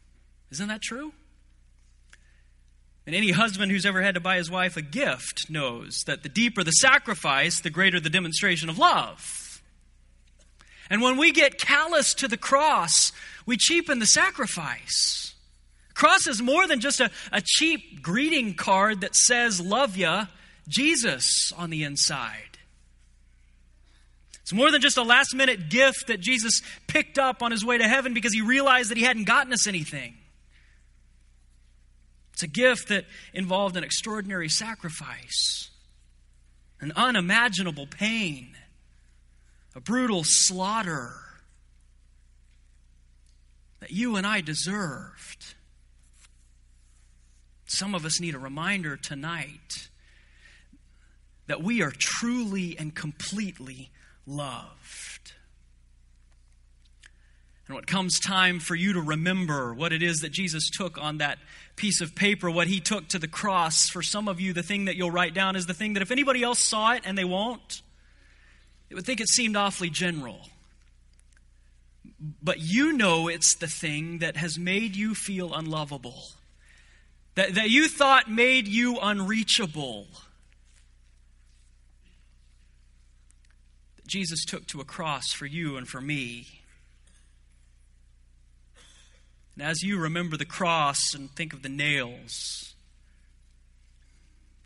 Isn't 0.51 0.67
that 0.67 0.81
true? 0.81 1.13
And 3.05 3.15
any 3.15 3.31
husband 3.31 3.71
who's 3.71 3.85
ever 3.85 4.01
had 4.01 4.15
to 4.15 4.19
buy 4.19 4.35
his 4.35 4.51
wife 4.51 4.75
a 4.75 4.81
gift 4.81 5.49
knows 5.49 6.03
that 6.07 6.23
the 6.23 6.29
deeper 6.29 6.63
the 6.63 6.71
sacrifice, 6.71 7.61
the 7.61 7.69
greater 7.69 8.01
the 8.01 8.09
demonstration 8.09 8.69
of 8.69 8.77
love. 8.77 9.61
And 10.89 11.01
when 11.01 11.17
we 11.17 11.31
get 11.31 11.57
callous 11.57 12.13
to 12.15 12.27
the 12.27 12.37
cross, 12.37 13.13
we 13.45 13.55
cheapen 13.55 13.99
the 13.99 14.05
sacrifice. 14.05 15.33
Cross 15.93 16.27
is 16.27 16.41
more 16.41 16.67
than 16.67 16.79
just 16.79 16.99
a, 16.99 17.09
a 17.31 17.41
cheap 17.43 18.01
greeting 18.01 18.53
card 18.53 19.01
that 19.01 19.15
says, 19.15 19.59
Love 19.59 19.97
ya, 19.97 20.25
Jesus 20.67 21.51
on 21.57 21.69
the 21.69 21.83
inside. 21.83 22.46
It's 24.47 24.53
more 24.53 24.71
than 24.71 24.79
just 24.79 24.95
a 24.95 25.03
last 25.03 25.35
minute 25.35 25.67
gift 25.67 26.07
that 26.07 26.21
Jesus 26.21 26.61
picked 26.87 27.19
up 27.19 27.43
on 27.43 27.51
his 27.51 27.65
way 27.65 27.79
to 27.79 27.85
heaven 27.85 28.13
because 28.13 28.33
he 28.33 28.39
realized 28.39 28.89
that 28.89 28.97
he 28.97 29.03
hadn't 29.03 29.25
gotten 29.25 29.51
us 29.51 29.67
anything. 29.67 30.13
It's 32.31 32.43
a 32.43 32.47
gift 32.47 32.87
that 32.87 33.03
involved 33.33 33.75
an 33.75 33.83
extraordinary 33.83 34.47
sacrifice, 34.47 35.69
an 36.79 36.93
unimaginable 36.95 37.87
pain, 37.87 38.55
a 39.75 39.81
brutal 39.81 40.21
slaughter 40.23 41.11
that 43.81 43.91
you 43.91 44.15
and 44.15 44.25
I 44.25 44.39
deserved. 44.39 45.55
Some 47.65 47.93
of 47.93 48.05
us 48.05 48.21
need 48.21 48.33
a 48.33 48.39
reminder 48.39 48.95
tonight 48.95 49.89
that 51.47 51.61
we 51.61 51.81
are 51.81 51.91
truly 51.91 52.77
and 52.79 52.95
completely 52.95 53.89
loved. 54.27 55.33
And 57.67 57.75
when 57.75 57.83
it 57.83 57.87
comes 57.87 58.19
time 58.19 58.59
for 58.59 58.75
you 58.75 58.93
to 58.93 59.01
remember 59.01 59.73
what 59.73 59.91
it 59.91 60.01
is 60.01 60.21
that 60.21 60.31
Jesus 60.31 60.69
took 60.69 60.97
on 60.97 61.17
that 61.17 61.37
piece 61.75 61.99
of 61.99 62.15
paper, 62.15 62.49
what 62.49 62.67
he 62.67 62.79
took 62.79 63.09
to 63.09 63.19
the 63.19 63.27
cross, 63.27 63.89
for 63.89 64.01
some 64.01 64.27
of 64.27 64.39
you, 64.39 64.53
the 64.53 64.63
thing 64.63 64.85
that 64.85 64.95
you'll 64.95 65.11
write 65.11 65.33
down 65.33 65.55
is 65.55 65.65
the 65.65 65.73
thing 65.73 65.93
that 65.93 66.01
if 66.01 66.11
anybody 66.11 66.43
else 66.43 66.59
saw 66.59 66.93
it 66.93 67.03
and 67.05 67.17
they 67.17 67.25
won't, 67.25 67.81
they 68.87 68.95
would 68.95 69.05
think 69.05 69.19
it 69.19 69.27
seemed 69.27 69.57
awfully 69.57 69.89
general. 69.89 70.39
But 72.41 72.59
you 72.59 72.93
know 72.93 73.27
it's 73.27 73.55
the 73.55 73.67
thing 73.67 74.19
that 74.19 74.37
has 74.37 74.57
made 74.57 74.95
you 74.95 75.13
feel 75.13 75.53
unlovable, 75.53 76.23
that, 77.35 77.55
that 77.55 77.69
you 77.69 77.89
thought 77.89 78.31
made 78.31 78.67
you 78.67 78.97
unreachable 79.01 80.07
Jesus 84.07 84.45
took 84.45 84.65
to 84.67 84.81
a 84.81 84.85
cross 84.85 85.31
for 85.33 85.45
you 85.45 85.77
and 85.77 85.87
for 85.87 86.01
me. 86.01 86.47
And 89.55 89.65
as 89.65 89.81
you 89.81 89.99
remember 89.99 90.37
the 90.37 90.45
cross 90.45 91.13
and 91.13 91.31
think 91.31 91.51
of 91.51 91.61
the 91.61 91.69
nails, 91.69 92.73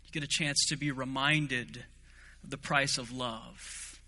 you 0.04 0.12
get 0.12 0.22
a 0.22 0.30
chance 0.30 0.64
to 0.68 0.76
be 0.76 0.90
reminded 0.90 1.84
of 2.44 2.50
the 2.50 2.58
price 2.58 2.98
of 2.98 3.10
love. 3.10 4.00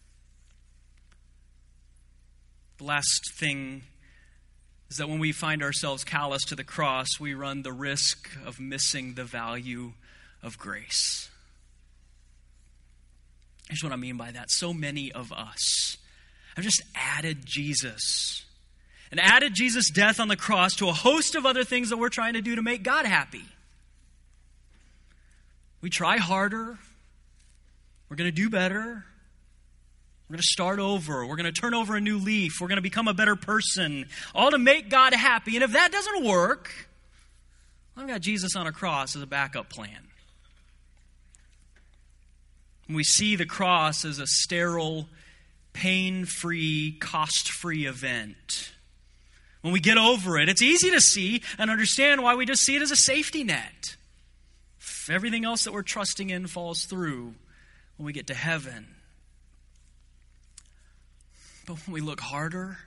The 2.79 2.85
last 2.85 3.33
thing 3.39 3.83
is 4.91 4.99
that 4.99 5.09
when 5.09 5.19
we 5.19 5.33
find 5.33 5.63
ourselves 5.63 6.05
callous 6.05 6.45
to 6.45 6.55
the 6.55 6.65
cross, 6.65 7.19
we 7.19 7.35
run 7.35 7.63
the 7.63 7.73
risk 7.73 8.31
of 8.45 8.61
missing 8.61 9.15
the 9.15 9.25
value 9.25 9.93
of 10.43 10.59
grace. 10.59 11.31
Here's 13.69 13.83
what 13.83 13.93
I 13.93 13.97
mean 13.97 14.17
by 14.17 14.31
that. 14.31 14.51
So 14.51 14.73
many 14.73 15.11
of 15.13 15.33
us 15.33 15.97
have 16.57 16.65
just 16.65 16.83
added 16.95 17.39
Jesus 17.45 18.45
and 19.11 19.21
added 19.21 19.55
Jesus' 19.55 19.91
death 19.91 20.21
on 20.21 20.29
the 20.29 20.37
cross 20.37 20.75
to 20.77 20.89
a 20.89 20.93
host 20.93 21.35
of 21.35 21.47
other 21.47 21.65
things 21.65 21.91
that 21.91 21.97
we're 21.97 22.09
trying 22.09 22.35
to 22.35 22.43
do 22.43 22.57
to 22.57 22.63
make 22.63 22.83
God 22.83 23.07
happy. 23.07 23.45
We 25.81 25.91
try 25.91 26.17
harder. 26.17 26.79
We're 28.09 28.17
going 28.17 28.29
to 28.29 28.35
do 28.35 28.51
better. 28.51 29.05
We're 30.29 30.35
going 30.35 30.41
to 30.41 30.49
start 30.49 30.79
over. 30.79 31.27
We're 31.27 31.37
going 31.37 31.53
to 31.53 31.61
turn 31.61 31.75
over 31.75 31.97
a 31.97 32.01
new 32.01 32.19
leaf. 32.19 32.61
We're 32.61 32.69
going 32.69 32.77
to 32.77 32.83
become 32.83 33.09
a 33.09 33.15
better 33.15 33.37
person, 33.37 34.07
all 34.35 34.51
to 34.51 34.59
make 34.59 34.89
God 34.89 35.13
happy. 35.13 35.57
And 35.57 35.63
if 35.63 35.73
that 35.73 35.93
doesn't 35.93 36.25
work, 36.25 36.71
I've 37.97 38.09
got 38.09 38.21
Jesus 38.21 38.57
on 38.57 38.67
a 38.67 38.73
cross 38.73 39.15
as 39.15 39.23
a 39.23 39.27
backup 39.27 39.69
plan. 39.69 40.09
We 42.89 43.05
see 43.05 43.37
the 43.37 43.47
cross 43.47 44.05
as 44.05 44.19
a 44.19 44.27
sterile, 44.27 45.09
pain 45.73 46.27
free, 46.27 46.97
cost 47.01 47.51
free 47.51 47.87
event. 47.87 48.73
When 49.63 49.73
we 49.73 49.81
get 49.81 49.97
over 49.97 50.39
it, 50.39 50.49
it's 50.51 50.61
easy 50.61 50.91
to 50.91 51.01
see 51.01 51.43
and 51.59 51.71
understand 51.71 52.23
why 52.23 52.35
we 52.35 52.45
just 52.45 52.63
see 52.63 52.77
it 52.77 52.83
as 52.83 52.91
a 52.91 52.97
safety 52.97 53.45
net. 53.45 53.97
If 54.79 55.09
everything 55.11 55.45
else 55.45 55.65
that 55.65 55.73
we're 55.73 55.83
trusting 55.83 56.29
in 56.31 56.47
falls 56.47 56.85
through 56.85 57.35
when 57.97 58.07
we 58.07 58.13
get 58.13 58.27
to 58.27 58.35
heaven. 58.35 58.87
But 61.67 61.77
when 61.87 61.95
we 61.95 62.01
look 62.03 62.21
harder, 62.21 62.79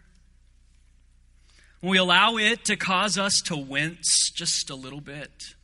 when 1.81 1.91
we 1.91 1.97
allow 1.97 2.37
it 2.37 2.65
to 2.65 2.75
cause 2.75 3.17
us 3.17 3.41
to 3.45 3.57
wince 3.57 4.31
just 4.35 4.69
a 4.69 4.75
little 4.75 5.01
bit, 5.01 5.55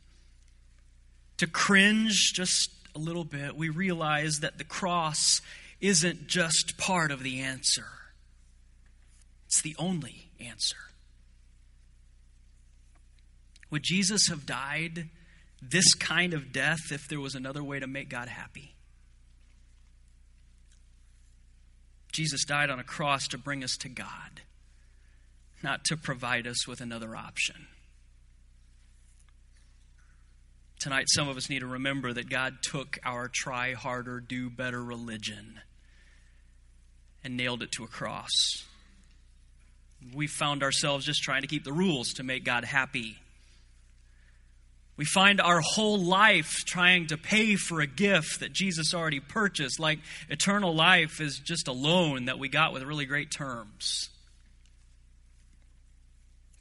to 1.36 1.46
cringe 1.46 2.32
just 2.34 2.70
a 2.94 2.98
little 2.98 3.24
bit, 3.24 3.56
we 3.56 3.68
realize 3.68 4.40
that 4.40 4.58
the 4.58 4.64
cross 4.64 5.40
isn't 5.80 6.26
just 6.26 6.78
part 6.78 7.10
of 7.10 7.22
the 7.22 7.40
answer, 7.40 7.86
it's 9.46 9.62
the 9.62 9.76
only 9.78 10.28
answer. 10.40 10.76
Would 13.70 13.82
Jesus 13.82 14.28
have 14.28 14.46
died 14.46 15.08
this 15.60 15.94
kind 15.94 16.32
of 16.32 16.52
death 16.52 16.92
if 16.92 17.08
there 17.08 17.20
was 17.20 17.34
another 17.34 17.64
way 17.64 17.80
to 17.80 17.86
make 17.86 18.08
God 18.08 18.28
happy? 18.28 18.74
Jesus 22.12 22.44
died 22.44 22.70
on 22.70 22.78
a 22.78 22.84
cross 22.84 23.26
to 23.28 23.38
bring 23.38 23.64
us 23.64 23.76
to 23.78 23.88
God, 23.88 24.42
not 25.62 25.84
to 25.86 25.96
provide 25.96 26.46
us 26.46 26.68
with 26.68 26.80
another 26.80 27.16
option. 27.16 27.66
Tonight, 30.84 31.06
some 31.08 31.30
of 31.30 31.38
us 31.38 31.48
need 31.48 31.60
to 31.60 31.66
remember 31.66 32.12
that 32.12 32.28
God 32.28 32.56
took 32.60 32.98
our 33.06 33.30
try 33.32 33.72
harder, 33.72 34.20
do 34.20 34.50
better 34.50 34.84
religion 34.84 35.58
and 37.24 37.38
nailed 37.38 37.62
it 37.62 37.72
to 37.72 37.84
a 37.84 37.86
cross. 37.86 38.30
We 40.14 40.26
found 40.26 40.62
ourselves 40.62 41.06
just 41.06 41.22
trying 41.22 41.40
to 41.40 41.48
keep 41.48 41.64
the 41.64 41.72
rules 41.72 42.12
to 42.16 42.22
make 42.22 42.44
God 42.44 42.66
happy. 42.66 43.16
We 44.98 45.06
find 45.06 45.40
our 45.40 45.62
whole 45.62 45.98
life 45.98 46.66
trying 46.66 47.06
to 47.06 47.16
pay 47.16 47.56
for 47.56 47.80
a 47.80 47.86
gift 47.86 48.40
that 48.40 48.52
Jesus 48.52 48.92
already 48.92 49.20
purchased, 49.20 49.80
like 49.80 50.00
eternal 50.28 50.74
life 50.74 51.18
is 51.18 51.40
just 51.42 51.66
a 51.66 51.72
loan 51.72 52.26
that 52.26 52.38
we 52.38 52.50
got 52.50 52.74
with 52.74 52.82
really 52.82 53.06
great 53.06 53.30
terms. 53.30 54.10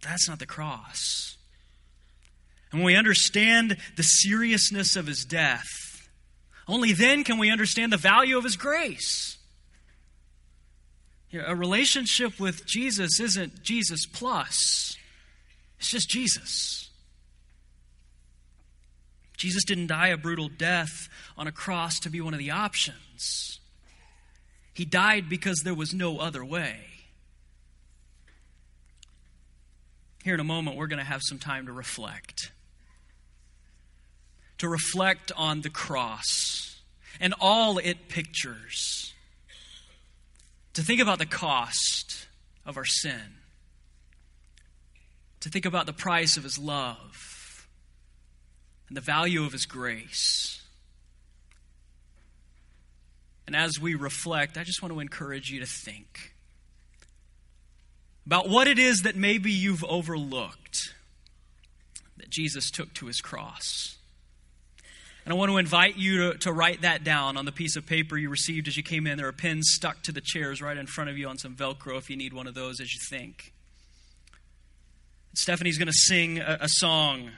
That's 0.01 0.29
not 0.29 0.39
the 0.39 0.45
cross. 0.45 1.35
And 2.73 2.81
when 2.81 2.87
we 2.87 2.95
understand 2.95 3.77
the 3.95 4.03
seriousness 4.03 4.95
of 4.95 5.05
his 5.05 5.23
death, 5.23 6.09
only 6.67 6.91
then 6.91 7.23
can 7.23 7.37
we 7.37 7.51
understand 7.51 7.93
the 7.93 7.97
value 7.97 8.35
of 8.35 8.43
his 8.43 8.57
grace. 8.57 9.37
You 11.29 11.39
know, 11.39 11.45
a 11.47 11.55
relationship 11.55 12.39
with 12.39 12.65
Jesus 12.65 13.19
isn't 13.19 13.61
Jesus 13.61 14.07
plus, 14.07 14.97
it's 15.77 15.91
just 15.91 16.09
Jesus. 16.09 16.89
Jesus 19.37 19.63
didn't 19.65 19.87
die 19.87 20.07
a 20.07 20.17
brutal 20.17 20.47
death 20.47 21.09
on 21.37 21.47
a 21.47 21.51
cross 21.51 21.99
to 21.99 22.09
be 22.09 22.21
one 22.21 22.33
of 22.33 22.39
the 22.39 22.51
options. 22.51 23.59
He 24.73 24.85
died 24.85 25.27
because 25.27 25.61
there 25.63 25.73
was 25.75 25.93
no 25.93 26.17
other 26.17 26.45
way. 26.45 26.77
Here 30.23 30.33
in 30.33 30.39
a 30.39 30.45
moment, 30.45 30.77
we're 30.77 30.87
going 30.87 30.99
to 30.99 31.05
have 31.05 31.21
some 31.21 31.39
time 31.39 31.65
to 31.65 31.73
reflect 31.73 32.51
to 34.57 34.67
reflect 34.67 35.31
on 35.35 35.61
the 35.61 35.69
cross 35.69 36.81
and 37.19 37.33
all 37.39 37.77
it 37.77 38.07
pictures, 38.09 39.13
to 40.73 40.81
think 40.81 40.99
about 40.99 41.19
the 41.19 41.25
cost 41.25 42.27
of 42.65 42.77
our 42.77 42.85
sin, 42.85 43.37
to 45.41 45.49
think 45.49 45.65
about 45.65 45.85
the 45.85 45.93
price 45.93 46.37
of 46.37 46.43
His 46.43 46.57
love 46.57 47.67
and 48.87 48.97
the 48.97 49.01
value 49.01 49.43
of 49.43 49.51
His 49.51 49.65
grace. 49.65 50.61
And 53.45 53.55
as 53.55 53.79
we 53.79 53.95
reflect, 53.95 54.57
I 54.57 54.63
just 54.63 54.81
want 54.81 54.93
to 54.93 54.99
encourage 54.99 55.51
you 55.51 55.59
to 55.59 55.65
think 55.65 56.33
about 58.25 58.49
what 58.49 58.67
it 58.67 58.79
is 58.79 59.01
that 59.01 59.15
maybe 59.15 59.51
you've 59.51 59.83
overlooked 59.83 60.93
that 62.17 62.29
Jesus 62.29 62.71
took 62.71 62.93
to 62.95 63.07
his 63.07 63.19
cross. 63.19 63.97
And 65.25 65.33
I 65.33 65.37
want 65.37 65.51
to 65.51 65.57
invite 65.57 65.97
you 65.97 66.31
to, 66.31 66.37
to 66.39 66.53
write 66.53 66.81
that 66.81 67.03
down 67.03 67.37
on 67.37 67.45
the 67.45 67.51
piece 67.51 67.75
of 67.75 67.85
paper 67.85 68.17
you 68.17 68.29
received 68.29 68.67
as 68.67 68.75
you 68.75 68.83
came 68.83 69.07
in. 69.07 69.17
There 69.17 69.27
are 69.27 69.31
pins 69.33 69.69
stuck 69.69 70.01
to 70.03 70.11
the 70.11 70.21
chairs 70.21 70.61
right 70.61 70.77
in 70.77 70.85
front 70.85 71.09
of 71.09 71.17
you 71.17 71.27
on 71.27 71.37
some 71.37 71.55
Velcro 71.55 71.97
if 71.97 72.09
you 72.09 72.17
need 72.17 72.33
one 72.33 72.47
of 72.47 72.55
those 72.55 72.81
as 72.81 72.93
you 72.93 72.99
think. 73.09 73.53
Stephanie's 75.33 75.77
going 75.77 75.87
to 75.87 75.93
sing 75.93 76.39
a, 76.39 76.59
a 76.61 76.69
song 76.69 77.31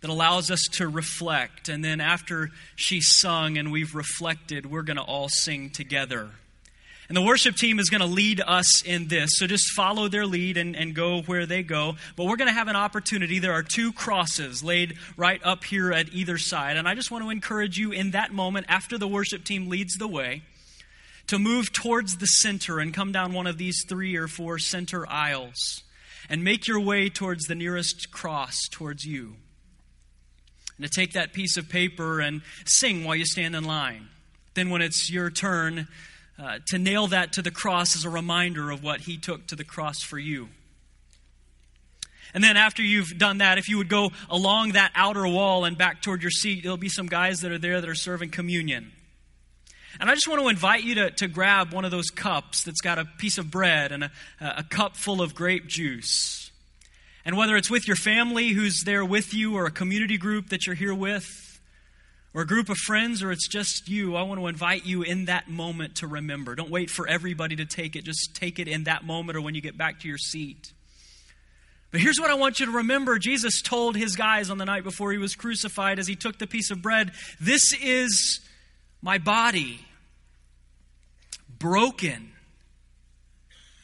that 0.00 0.10
allows 0.10 0.50
us 0.50 0.60
to 0.72 0.86
reflect. 0.86 1.68
And 1.68 1.84
then 1.84 2.00
after 2.00 2.50
she's 2.76 3.16
sung 3.18 3.56
and 3.56 3.72
we've 3.72 3.94
reflected, 3.94 4.70
we're 4.70 4.82
going 4.82 4.98
to 4.98 5.02
all 5.02 5.28
sing 5.30 5.70
together. 5.70 6.30
And 7.08 7.16
the 7.16 7.22
worship 7.22 7.56
team 7.56 7.78
is 7.78 7.90
going 7.90 8.00
to 8.00 8.06
lead 8.06 8.40
us 8.40 8.82
in 8.82 9.08
this. 9.08 9.32
So 9.34 9.46
just 9.46 9.70
follow 9.72 10.08
their 10.08 10.26
lead 10.26 10.56
and, 10.56 10.74
and 10.74 10.94
go 10.94 11.20
where 11.22 11.44
they 11.44 11.62
go. 11.62 11.96
But 12.16 12.24
we're 12.24 12.36
going 12.36 12.48
to 12.48 12.54
have 12.54 12.68
an 12.68 12.76
opportunity. 12.76 13.38
There 13.38 13.52
are 13.52 13.62
two 13.62 13.92
crosses 13.92 14.64
laid 14.64 14.96
right 15.16 15.40
up 15.44 15.64
here 15.64 15.92
at 15.92 16.14
either 16.14 16.38
side. 16.38 16.78
And 16.78 16.88
I 16.88 16.94
just 16.94 17.10
want 17.10 17.22
to 17.24 17.30
encourage 17.30 17.76
you 17.76 17.92
in 17.92 18.12
that 18.12 18.32
moment, 18.32 18.66
after 18.70 18.96
the 18.96 19.08
worship 19.08 19.44
team 19.44 19.68
leads 19.68 19.96
the 19.96 20.08
way, 20.08 20.42
to 21.26 21.38
move 21.38 21.72
towards 21.72 22.16
the 22.16 22.26
center 22.26 22.78
and 22.78 22.94
come 22.94 23.12
down 23.12 23.32
one 23.32 23.46
of 23.46 23.58
these 23.58 23.84
three 23.86 24.16
or 24.16 24.28
four 24.28 24.58
center 24.58 25.06
aisles 25.08 25.82
and 26.30 26.42
make 26.42 26.66
your 26.66 26.80
way 26.80 27.10
towards 27.10 27.44
the 27.44 27.54
nearest 27.54 28.10
cross 28.10 28.68
towards 28.70 29.04
you. 29.04 29.36
And 30.76 30.84
to 30.84 30.90
take 30.90 31.12
that 31.12 31.32
piece 31.32 31.56
of 31.56 31.68
paper 31.68 32.20
and 32.20 32.42
sing 32.64 33.04
while 33.04 33.14
you 33.14 33.26
stand 33.26 33.54
in 33.54 33.64
line. 33.64 34.08
Then, 34.54 34.70
when 34.70 34.82
it's 34.82 35.10
your 35.10 35.30
turn, 35.30 35.88
uh, 36.38 36.58
to 36.66 36.78
nail 36.78 37.06
that 37.08 37.32
to 37.34 37.42
the 37.42 37.50
cross 37.50 37.96
as 37.96 38.04
a 38.04 38.10
reminder 38.10 38.70
of 38.70 38.82
what 38.82 39.02
he 39.02 39.16
took 39.16 39.46
to 39.48 39.56
the 39.56 39.64
cross 39.64 40.02
for 40.02 40.18
you. 40.18 40.48
And 42.34 42.42
then 42.42 42.56
after 42.56 42.82
you've 42.82 43.16
done 43.16 43.38
that, 43.38 43.58
if 43.58 43.68
you 43.68 43.78
would 43.78 43.88
go 43.88 44.10
along 44.28 44.72
that 44.72 44.90
outer 44.96 45.26
wall 45.26 45.64
and 45.64 45.78
back 45.78 46.02
toward 46.02 46.20
your 46.20 46.32
seat, 46.32 46.64
there'll 46.64 46.76
be 46.76 46.88
some 46.88 47.06
guys 47.06 47.40
that 47.40 47.52
are 47.52 47.58
there 47.58 47.80
that 47.80 47.88
are 47.88 47.94
serving 47.94 48.30
communion. 48.30 48.90
And 50.00 50.10
I 50.10 50.14
just 50.14 50.26
want 50.26 50.40
to 50.40 50.48
invite 50.48 50.82
you 50.82 50.96
to, 50.96 51.10
to 51.12 51.28
grab 51.28 51.72
one 51.72 51.84
of 51.84 51.92
those 51.92 52.10
cups 52.10 52.64
that's 52.64 52.80
got 52.80 52.98
a 52.98 53.04
piece 53.04 53.38
of 53.38 53.52
bread 53.52 53.92
and 53.92 54.04
a, 54.04 54.10
a 54.40 54.64
cup 54.64 54.96
full 54.96 55.22
of 55.22 55.36
grape 55.36 55.68
juice. 55.68 56.50
And 57.24 57.36
whether 57.36 57.56
it's 57.56 57.70
with 57.70 57.86
your 57.86 57.96
family 57.96 58.48
who's 58.48 58.82
there 58.82 59.04
with 59.04 59.32
you 59.32 59.56
or 59.56 59.66
a 59.66 59.70
community 59.70 60.18
group 60.18 60.48
that 60.48 60.66
you're 60.66 60.74
here 60.74 60.94
with, 60.94 61.53
or 62.34 62.42
a 62.42 62.46
group 62.46 62.68
of 62.68 62.76
friends, 62.76 63.22
or 63.22 63.30
it's 63.30 63.46
just 63.46 63.88
you, 63.88 64.16
I 64.16 64.22
want 64.22 64.40
to 64.40 64.48
invite 64.48 64.84
you 64.84 65.02
in 65.02 65.26
that 65.26 65.48
moment 65.48 65.96
to 65.96 66.08
remember. 66.08 66.56
Don't 66.56 66.70
wait 66.70 66.90
for 66.90 67.06
everybody 67.06 67.54
to 67.56 67.64
take 67.64 67.94
it. 67.94 68.04
Just 68.04 68.34
take 68.34 68.58
it 68.58 68.66
in 68.66 68.84
that 68.84 69.04
moment 69.04 69.38
or 69.38 69.40
when 69.40 69.54
you 69.54 69.60
get 69.60 69.78
back 69.78 70.00
to 70.00 70.08
your 70.08 70.18
seat. 70.18 70.72
But 71.92 72.00
here's 72.00 72.18
what 72.18 72.30
I 72.30 72.34
want 72.34 72.58
you 72.58 72.66
to 72.66 72.72
remember 72.72 73.20
Jesus 73.20 73.62
told 73.62 73.96
his 73.96 74.16
guys 74.16 74.50
on 74.50 74.58
the 74.58 74.64
night 74.64 74.82
before 74.82 75.12
he 75.12 75.18
was 75.18 75.36
crucified 75.36 76.00
as 76.00 76.08
he 76.08 76.16
took 76.16 76.38
the 76.38 76.46
piece 76.48 76.72
of 76.72 76.82
bread 76.82 77.12
This 77.40 77.72
is 77.80 78.40
my 79.00 79.18
body 79.18 79.80
broken 81.60 82.32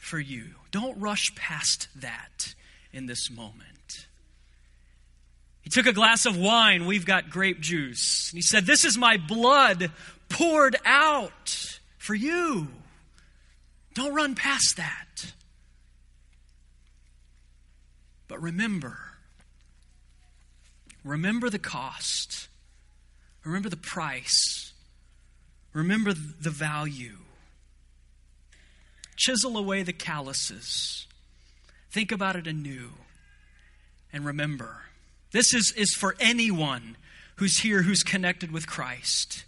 for 0.00 0.18
you. 0.18 0.46
Don't 0.72 1.00
rush 1.00 1.32
past 1.36 1.86
that 1.96 2.54
in 2.92 3.06
this 3.06 3.30
moment. 3.30 3.79
He 5.62 5.70
took 5.70 5.86
a 5.86 5.92
glass 5.92 6.26
of 6.26 6.36
wine. 6.36 6.86
We've 6.86 7.06
got 7.06 7.30
grape 7.30 7.60
juice. 7.60 8.30
And 8.30 8.38
he 8.38 8.42
said, 8.42 8.66
This 8.66 8.84
is 8.84 8.96
my 8.96 9.16
blood 9.16 9.90
poured 10.28 10.76
out 10.84 11.78
for 11.98 12.14
you. 12.14 12.68
Don't 13.94 14.14
run 14.14 14.34
past 14.34 14.76
that. 14.76 15.32
But 18.28 18.40
remember, 18.40 18.96
remember 21.04 21.50
the 21.50 21.58
cost. 21.58 22.48
Remember 23.44 23.68
the 23.68 23.76
price. 23.76 24.72
Remember 25.72 26.12
the 26.12 26.50
value. 26.50 27.16
Chisel 29.16 29.58
away 29.58 29.82
the 29.82 29.92
calluses. 29.92 31.06
Think 31.90 32.12
about 32.12 32.36
it 32.36 32.46
anew. 32.46 32.90
And 34.12 34.24
remember 34.24 34.82
this 35.32 35.54
is, 35.54 35.72
is 35.76 35.94
for 35.94 36.16
anyone 36.20 36.96
who's 37.36 37.58
here 37.58 37.82
who's 37.82 38.02
connected 38.02 38.50
with 38.52 38.66
Christ, 38.66 39.44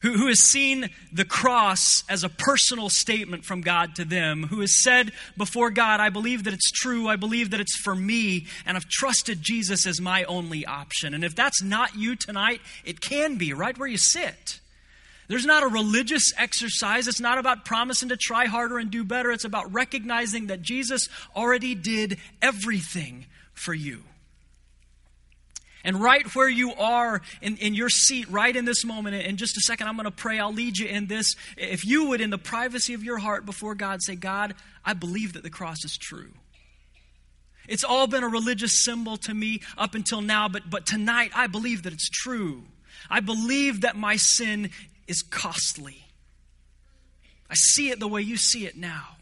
who, 0.00 0.14
who 0.14 0.28
has 0.28 0.40
seen 0.40 0.88
the 1.12 1.24
cross 1.24 2.04
as 2.08 2.24
a 2.24 2.28
personal 2.28 2.88
statement 2.88 3.44
from 3.44 3.60
God 3.60 3.94
to 3.96 4.04
them, 4.04 4.44
who 4.44 4.60
has 4.60 4.82
said 4.82 5.12
before 5.36 5.70
God, 5.70 6.00
I 6.00 6.10
believe 6.10 6.44
that 6.44 6.54
it's 6.54 6.70
true, 6.70 7.08
I 7.08 7.16
believe 7.16 7.50
that 7.50 7.60
it's 7.60 7.76
for 7.76 7.94
me, 7.94 8.46
and 8.64 8.76
I've 8.76 8.88
trusted 8.88 9.42
Jesus 9.42 9.86
as 9.86 10.00
my 10.00 10.24
only 10.24 10.64
option. 10.64 11.14
And 11.14 11.24
if 11.24 11.34
that's 11.34 11.62
not 11.62 11.96
you 11.96 12.16
tonight, 12.16 12.60
it 12.84 13.00
can 13.00 13.36
be 13.36 13.52
right 13.52 13.76
where 13.76 13.88
you 13.88 13.98
sit. 13.98 14.60
There's 15.26 15.46
not 15.46 15.62
a 15.62 15.68
religious 15.68 16.32
exercise. 16.36 17.08
It's 17.08 17.20
not 17.20 17.38
about 17.38 17.64
promising 17.64 18.10
to 18.10 18.16
try 18.16 18.44
harder 18.44 18.78
and 18.78 18.90
do 18.90 19.04
better. 19.04 19.30
It's 19.30 19.44
about 19.44 19.72
recognizing 19.72 20.48
that 20.48 20.62
Jesus 20.62 21.08
already 21.34 21.74
did 21.74 22.18
everything 22.42 23.26
for 23.54 23.72
you. 23.72 24.04
And 25.84 26.00
right 26.00 26.26
where 26.34 26.48
you 26.48 26.72
are 26.74 27.20
in, 27.42 27.58
in 27.58 27.74
your 27.74 27.90
seat, 27.90 28.28
right 28.30 28.54
in 28.54 28.64
this 28.64 28.84
moment, 28.84 29.16
in 29.16 29.36
just 29.36 29.56
a 29.58 29.60
second, 29.60 29.86
I'm 29.86 29.96
going 29.96 30.04
to 30.04 30.10
pray. 30.10 30.38
I'll 30.38 30.52
lead 30.52 30.78
you 30.78 30.86
in 30.86 31.06
this. 31.06 31.34
If 31.58 31.84
you 31.84 32.08
would, 32.08 32.22
in 32.22 32.30
the 32.30 32.38
privacy 32.38 32.94
of 32.94 33.04
your 33.04 33.18
heart 33.18 33.44
before 33.44 33.74
God, 33.74 34.02
say, 34.02 34.16
God, 34.16 34.54
I 34.84 34.94
believe 34.94 35.34
that 35.34 35.42
the 35.42 35.50
cross 35.50 35.84
is 35.84 35.98
true. 35.98 36.32
It's 37.68 37.84
all 37.84 38.06
been 38.06 38.24
a 38.24 38.28
religious 38.28 38.84
symbol 38.84 39.16
to 39.18 39.34
me 39.34 39.60
up 39.76 39.94
until 39.94 40.20
now, 40.20 40.48
but, 40.48 40.68
but 40.68 40.86
tonight 40.86 41.32
I 41.34 41.46
believe 41.46 41.82
that 41.82 41.92
it's 41.92 42.08
true. 42.08 42.64
I 43.10 43.20
believe 43.20 43.82
that 43.82 43.96
my 43.96 44.16
sin 44.16 44.70
is 45.06 45.22
costly. 45.22 46.04
I 47.50 47.54
see 47.54 47.90
it 47.90 48.00
the 48.00 48.08
way 48.08 48.22
you 48.22 48.36
see 48.36 48.66
it 48.66 48.76
now. 48.76 49.13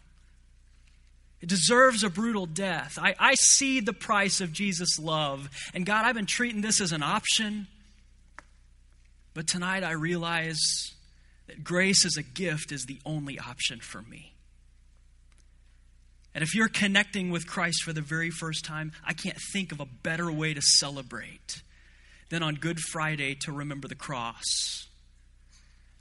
It 1.42 1.48
deserves 1.48 2.04
a 2.04 2.08
brutal 2.08 2.46
death. 2.46 2.98
I, 3.02 3.16
I 3.18 3.34
see 3.34 3.80
the 3.80 3.92
price 3.92 4.40
of 4.40 4.52
Jesus' 4.52 4.98
love. 4.98 5.50
And 5.74 5.84
God, 5.84 6.04
I've 6.04 6.14
been 6.14 6.24
treating 6.24 6.60
this 6.60 6.80
as 6.80 6.92
an 6.92 7.02
option. 7.02 7.66
But 9.34 9.48
tonight 9.48 9.82
I 9.82 9.90
realize 9.90 10.60
that 11.48 11.64
grace 11.64 12.06
as 12.06 12.16
a 12.16 12.22
gift 12.22 12.70
is 12.70 12.84
the 12.86 13.00
only 13.04 13.40
option 13.40 13.80
for 13.80 14.02
me. 14.02 14.34
And 16.32 16.42
if 16.44 16.54
you're 16.54 16.68
connecting 16.68 17.30
with 17.30 17.46
Christ 17.46 17.82
for 17.82 17.92
the 17.92 18.00
very 18.00 18.30
first 18.30 18.64
time, 18.64 18.92
I 19.04 19.12
can't 19.12 19.36
think 19.52 19.72
of 19.72 19.80
a 19.80 19.86
better 19.86 20.30
way 20.30 20.54
to 20.54 20.62
celebrate 20.62 21.62
than 22.30 22.44
on 22.44 22.54
Good 22.54 22.78
Friday 22.78 23.34
to 23.40 23.52
remember 23.52 23.88
the 23.88 23.96
cross, 23.96 24.86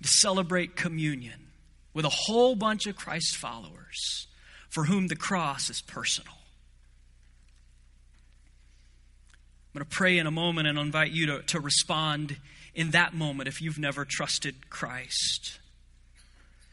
to 0.01 0.07
celebrate 0.07 0.75
communion 0.75 1.47
with 1.95 2.05
a 2.05 2.11
whole 2.11 2.55
bunch 2.55 2.85
of 2.85 2.95
Christ 2.95 3.35
followers 3.37 4.27
for 4.71 4.85
whom 4.85 5.07
the 5.07 5.15
cross 5.15 5.69
is 5.69 5.81
personal. 5.81 6.33
I'm 9.73 9.79
going 9.79 9.85
to 9.85 9.95
pray 9.95 10.17
in 10.17 10.27
a 10.27 10.31
moment 10.31 10.67
and 10.67 10.79
I'll 10.79 10.85
invite 10.85 11.11
you 11.11 11.27
to, 11.27 11.41
to 11.43 11.59
respond 11.59 12.37
in 12.73 12.91
that 12.91 13.13
moment 13.13 13.47
if 13.47 13.61
you've 13.61 13.77
never 13.77 14.05
trusted 14.05 14.69
Christ. 14.69 15.59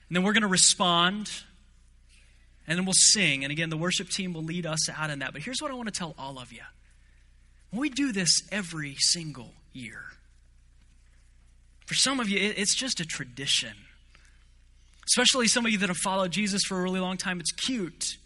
And 0.09 0.17
then 0.17 0.23
we're 0.23 0.33
going 0.33 0.43
to 0.43 0.49
respond 0.49 1.31
and 2.69 2.79
then 2.79 2.85
we'll 2.85 2.95
sing. 2.95 3.45
And 3.45 3.51
again, 3.51 3.69
the 3.69 3.77
worship 3.77 4.09
team 4.09 4.33
will 4.33 4.45
lead 4.45 4.65
us 4.65 4.89
out 4.91 5.11
in 5.11 5.19
that. 5.19 5.33
But 5.33 5.43
here's 5.43 5.61
what 5.61 5.71
I 5.71 5.75
want 5.75 5.89
to 5.89 5.99
tell 5.99 6.15
all 6.17 6.39
of 6.39 6.53
you 6.53 6.63
we 7.73 7.91
do 7.91 8.13
this 8.13 8.43
every 8.51 8.95
single 8.99 9.51
year. 9.73 10.05
For 11.87 11.95
some 11.95 12.21
of 12.21 12.29
you, 12.29 12.39
it's 12.39 12.75
just 12.75 13.01
a 13.01 13.05
tradition. 13.05 13.75
Especially 15.09 15.49
some 15.49 15.65
of 15.65 15.73
you 15.73 15.79
that 15.79 15.89
have 15.89 15.97
followed 15.97 16.31
Jesus 16.31 16.63
for 16.65 16.79
a 16.79 16.83
really 16.83 17.01
long 17.01 17.17
time, 17.17 17.41
it's 17.41 17.51
cute. 17.51 18.19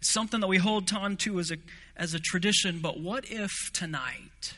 It's 0.00 0.10
something 0.10 0.40
that 0.40 0.48
we 0.48 0.58
hold 0.58 0.92
on 0.92 1.16
to 1.18 1.38
as 1.38 1.52
a, 1.52 1.58
as 1.96 2.12
a 2.12 2.18
tradition, 2.18 2.80
but 2.80 2.98
what 2.98 3.30
if 3.30 3.52
tonight 3.72 4.54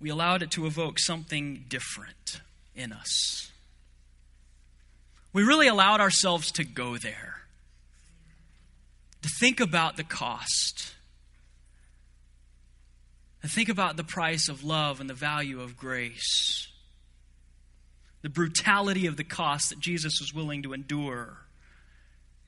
we 0.00 0.08
allowed 0.08 0.42
it 0.42 0.52
to 0.52 0.66
evoke 0.66 1.00
something 1.00 1.64
different 1.68 2.40
in 2.76 2.92
us? 2.92 3.50
We 5.32 5.42
really 5.42 5.66
allowed 5.66 6.00
ourselves 6.00 6.52
to 6.52 6.64
go 6.64 6.96
there, 6.96 7.42
to 9.22 9.28
think 9.40 9.58
about 9.58 9.96
the 9.96 10.04
cost, 10.04 10.94
to 13.42 13.48
think 13.48 13.68
about 13.68 13.96
the 13.96 14.04
price 14.04 14.48
of 14.48 14.62
love 14.62 15.00
and 15.00 15.10
the 15.10 15.14
value 15.14 15.60
of 15.60 15.76
grace 15.76 16.69
the 18.22 18.28
brutality 18.28 19.06
of 19.06 19.16
the 19.16 19.24
cost 19.24 19.70
that 19.70 19.80
Jesus 19.80 20.20
was 20.20 20.34
willing 20.34 20.62
to 20.62 20.72
endure, 20.72 21.38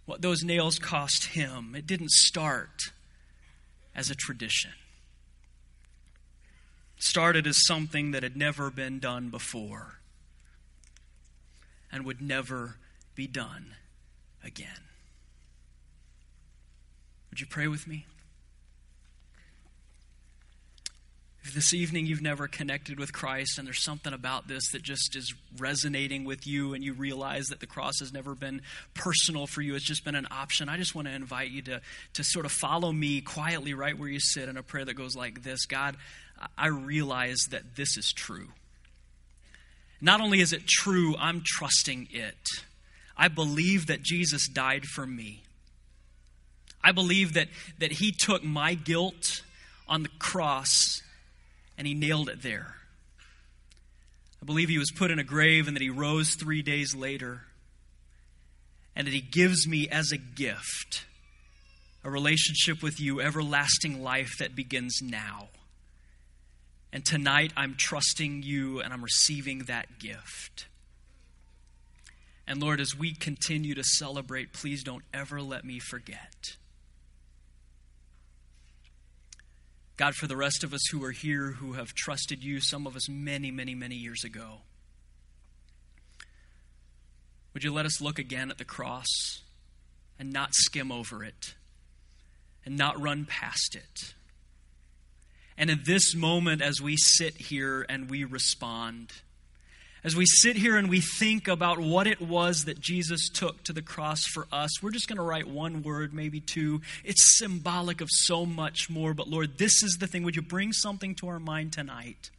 what 0.05 0.21
those 0.21 0.43
nails 0.43 0.79
cost 0.79 1.27
him. 1.27 1.75
It 1.75 1.87
didn't 1.87 2.11
start 2.11 2.93
as 3.95 4.11
a 4.11 4.15
tradition. 4.15 4.73
It 6.97 7.03
started 7.03 7.47
as 7.47 7.67
something 7.67 8.11
that 8.11 8.23
had 8.23 8.37
never 8.37 8.71
been 8.71 8.99
done 8.99 9.31
before 9.31 9.99
and 11.91 12.05
would 12.05 12.21
never 12.21 12.77
be 13.15 13.27
done 13.27 13.75
again. 14.45 14.69
Would 17.31 17.41
you 17.41 17.47
pray 17.47 17.69
with 17.69 17.87
me? 17.87 18.07
If 21.45 21.55
this 21.55 21.75
evening 21.75 22.07
you've 22.07 22.23
never 22.23 22.47
connected 22.47 23.01
with 23.01 23.13
Christ 23.13 23.59
and 23.59 23.67
there's 23.67 23.83
something 23.83 24.13
about 24.13 24.47
this 24.47 24.71
that 24.73 24.83
just 24.83 25.17
is 25.17 25.35
resonating 25.59 26.25
with 26.25 26.47
you 26.47 26.73
and 26.73 26.85
you 26.85 26.93
realize 26.93 27.47
that 27.47 27.59
the 27.59 27.67
cross 27.67 27.99
has 27.99 28.13
never 28.13 28.37
been 28.37 28.63
personal 28.95 29.49
for 29.49 29.61
you, 29.61 29.75
it's 29.75 29.85
just 29.85 30.05
been 30.05 30.15
an 30.15 30.29
option, 30.31 30.69
I 30.69 30.77
just 30.77 30.95
want 30.95 31.09
to 31.09 31.15
invite 31.15 31.51
you 31.51 31.61
to, 31.63 31.81
to 32.15 32.25
sort 32.25 32.47
of 32.47 32.53
follow 32.53 32.93
me 32.93 33.21
quietly 33.21 33.75
right 33.75 33.99
where 33.99 34.09
you 34.09 34.21
sit 34.21 34.49
in 34.49 34.57
a 34.57 34.63
prayer 34.63 34.85
that 34.85 34.95
goes 34.95 35.17
like 35.17 35.43
this 35.43 35.67
God, 35.67 35.97
I 36.57 36.69
realize 36.69 37.49
that 37.51 37.75
this 37.75 37.97
is 37.97 38.13
true. 38.13 38.49
Not 40.01 40.21
only 40.21 40.41
is 40.41 40.53
it 40.53 40.67
true, 40.67 41.17
I'm 41.19 41.43
trusting 41.45 42.09
it. 42.13 42.49
I 43.17 43.29
believe 43.29 43.87
that 43.89 44.03
Jesus 44.03 44.49
died 44.49 44.85
for 44.85 45.07
me. 45.07 45.43
I 46.85 46.93
believe 46.93 47.35
that, 47.35 47.49
that 47.79 47.93
He 47.93 48.13
took 48.13 48.43
my 48.45 48.75
guilt 48.75 49.43
on 49.89 50.03
the 50.03 50.09
cross 50.19 51.03
and 51.77 51.87
He 51.87 51.95
nailed 51.95 52.29
it 52.29 52.43
there. 52.43 52.75
I 54.41 54.45
believe 54.45 54.69
He 54.69 54.79
was 54.79 54.91
put 54.91 55.11
in 55.11 55.19
a 55.19 55.25
grave 55.25 55.69
and 55.69 55.77
that 55.77 55.83
He 55.83 55.91
rose 55.91 56.35
three 56.35 56.63
days 56.63 56.95
later 56.95 57.43
and 58.95 59.07
that 59.07 59.15
He 59.15 59.21
gives 59.21 59.67
me 59.67 59.89
as 59.89 60.13
a 60.13 60.19
gift 60.19 61.07
a 62.05 62.11
relationship 62.11 62.83
with 62.83 63.01
you, 63.01 63.21
everlasting 63.21 64.03
life 64.03 64.39
that 64.39 64.57
begins 64.57 65.01
now. 65.03 65.49
And 66.93 67.05
tonight 67.05 67.53
I'm 67.57 67.75
trusting 67.77 68.43
you 68.43 68.81
and 68.81 68.93
I'm 68.93 69.03
receiving 69.03 69.61
that 69.61 69.99
gift. 69.99 70.67
And 72.47 72.61
Lord, 72.61 72.81
as 72.81 72.97
we 72.97 73.15
continue 73.15 73.75
to 73.75 73.85
celebrate, 73.85 74.53
please 74.53 74.83
don't 74.83 75.05
ever 75.15 75.41
let 75.41 75.65
me 75.65 75.79
forget. 75.79 76.57
God, 80.03 80.17
for 80.17 80.27
the 80.27 80.37
rest 80.37 80.65
of 80.65 80.75
us 80.75 80.81
who 80.91 81.05
are 81.05 81.13
here 81.13 81.53
who 81.53 81.75
have 81.75 81.95
trusted 81.95 82.43
you, 82.43 82.61
some 82.61 82.89
of 82.89 82.97
us 82.97 83.09
many, 83.09 83.53
many, 83.53 83.77
many 83.77 83.95
years 83.95 84.25
ago, 84.25 84.63
would 87.55 87.63
you 87.63 87.73
let 87.73 87.87
us 87.87 88.01
look 88.01 88.19
again 88.19 88.51
at 88.51 88.59
the 88.59 88.65
cross 88.65 89.07
and 90.19 90.33
not 90.33 90.49
skim 90.55 90.91
over 90.91 91.23
it 91.23 91.55
and 92.67 92.77
not 92.77 93.01
run 93.01 93.27
past 93.27 93.77
it? 93.77 94.15
And 95.57 95.71
in 95.71 95.83
this 95.87 96.17
moment, 96.17 96.63
as 96.63 96.83
we 96.83 96.97
sit 96.97 97.37
here 97.37 97.87
and 97.89 98.11
we 98.11 98.25
respond, 98.25 99.13
as 100.05 100.17
we 100.17 100.27
sit 100.27 100.57
here 100.57 100.77
and 100.77 100.89
we 100.89 101.01
think 101.01 101.49
about 101.49 101.79
what 101.79 102.07
it 102.07 102.21
was 102.21 102.65
that 102.65 102.81
Jesus 102.81 103.29
took 103.29 103.63
to 103.65 103.73
the 103.73 103.83
cross 103.83 104.25
for 104.25 104.47
us, 104.51 104.83
we're 104.83 104.91
just 104.91 105.09
going 105.09 105.17
to 105.17 105.23
write 105.23 105.49
one 105.49 105.83
word, 105.83 106.13
maybe 106.13 106.41
two. 106.41 106.81
It's 107.05 107.39
symbolic 107.39 108.01
of 108.01 108.09
so 108.11 108.45
much 108.45 108.91
more. 108.91 109.15
But 109.15 109.29
Lord, 109.29 109.59
this 109.59 109.83
is 109.83 109.99
the 110.01 110.07
thing. 110.07 110.25
Would 110.25 110.37
you 110.37 110.43
bring 110.43 110.73
something 110.73 111.15
to 111.17 111.29
our 111.29 111.39
mind 111.39 111.73
tonight 111.73 112.31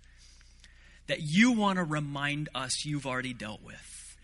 that 1.07 1.19
you 1.21 1.53
want 1.53 1.77
to 1.77 1.83
remind 1.83 2.49
us 2.53 2.85
you've 2.85 3.05
already 3.05 3.33
dealt 3.33 3.63
with? 3.63 4.17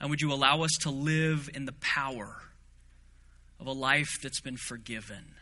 And 0.00 0.10
would 0.10 0.20
you 0.20 0.32
allow 0.32 0.62
us 0.62 0.72
to 0.82 0.90
live 0.90 1.50
in 1.54 1.64
the 1.64 1.74
power 1.80 2.42
of 3.60 3.66
a 3.66 3.72
life 3.72 4.18
that's 4.22 4.40
been 4.40 4.56
forgiven? 4.56 5.34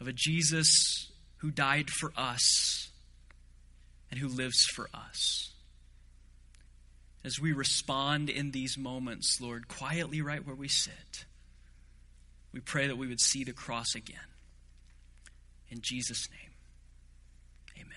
of 0.00 0.08
a 0.08 0.12
Jesus 0.12 1.10
who 1.38 1.50
died 1.50 1.90
for 1.90 2.12
us 2.16 2.88
and 4.10 4.18
who 4.20 4.28
lives 4.28 4.64
for 4.74 4.88
us. 4.92 5.52
As 7.22 7.38
we 7.38 7.52
respond 7.52 8.30
in 8.30 8.50
these 8.50 8.78
moments, 8.78 9.40
Lord, 9.40 9.68
quietly 9.68 10.22
right 10.22 10.44
where 10.44 10.56
we 10.56 10.68
sit, 10.68 11.26
we 12.52 12.60
pray 12.60 12.86
that 12.86 12.96
we 12.96 13.06
would 13.06 13.20
see 13.20 13.44
the 13.44 13.52
cross 13.52 13.94
again. 13.94 14.16
In 15.68 15.80
Jesus' 15.82 16.28
name, 16.30 16.50
amen. 17.84 17.96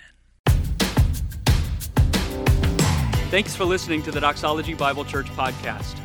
Thanks 3.32 3.56
for 3.56 3.65
listening 3.65 4.04
to 4.04 4.12
the 4.12 4.19
Doxology 4.19 4.73
Bible 4.76 5.06
Church 5.06 5.28
podcast. 5.28 5.97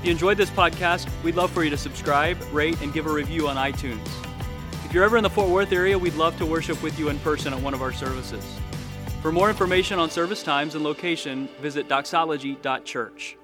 If 0.00 0.06
you 0.06 0.10
enjoyed 0.10 0.36
this 0.36 0.50
podcast, 0.50 1.08
we'd 1.22 1.36
love 1.36 1.50
for 1.50 1.62
you 1.62 1.70
to 1.70 1.78
subscribe, 1.78 2.36
rate, 2.52 2.80
and 2.82 2.92
give 2.92 3.06
a 3.06 3.12
review 3.12 3.48
on 3.48 3.56
iTunes. 3.56 4.06
If 4.84 4.92
you're 4.92 5.04
ever 5.04 5.16
in 5.16 5.22
the 5.22 5.30
Fort 5.30 5.50
Worth 5.50 5.72
area, 5.72 5.96
we'd 5.98 6.14
love 6.14 6.36
to 6.38 6.46
worship 6.46 6.82
with 6.82 6.98
you 6.98 7.10
in 7.10 7.18
person 7.20 7.54
at 7.54 7.60
one 7.60 7.74
of 7.74 7.80
our 7.80 7.92
services. 7.92 8.44
For 9.20 9.30
more 9.30 9.50
information 9.50 9.98
on 9.98 10.08
service 10.08 10.42
times 10.42 10.74
and 10.74 10.82
location, 10.82 11.46
visit 11.60 11.88
doxology.church. 11.88 13.36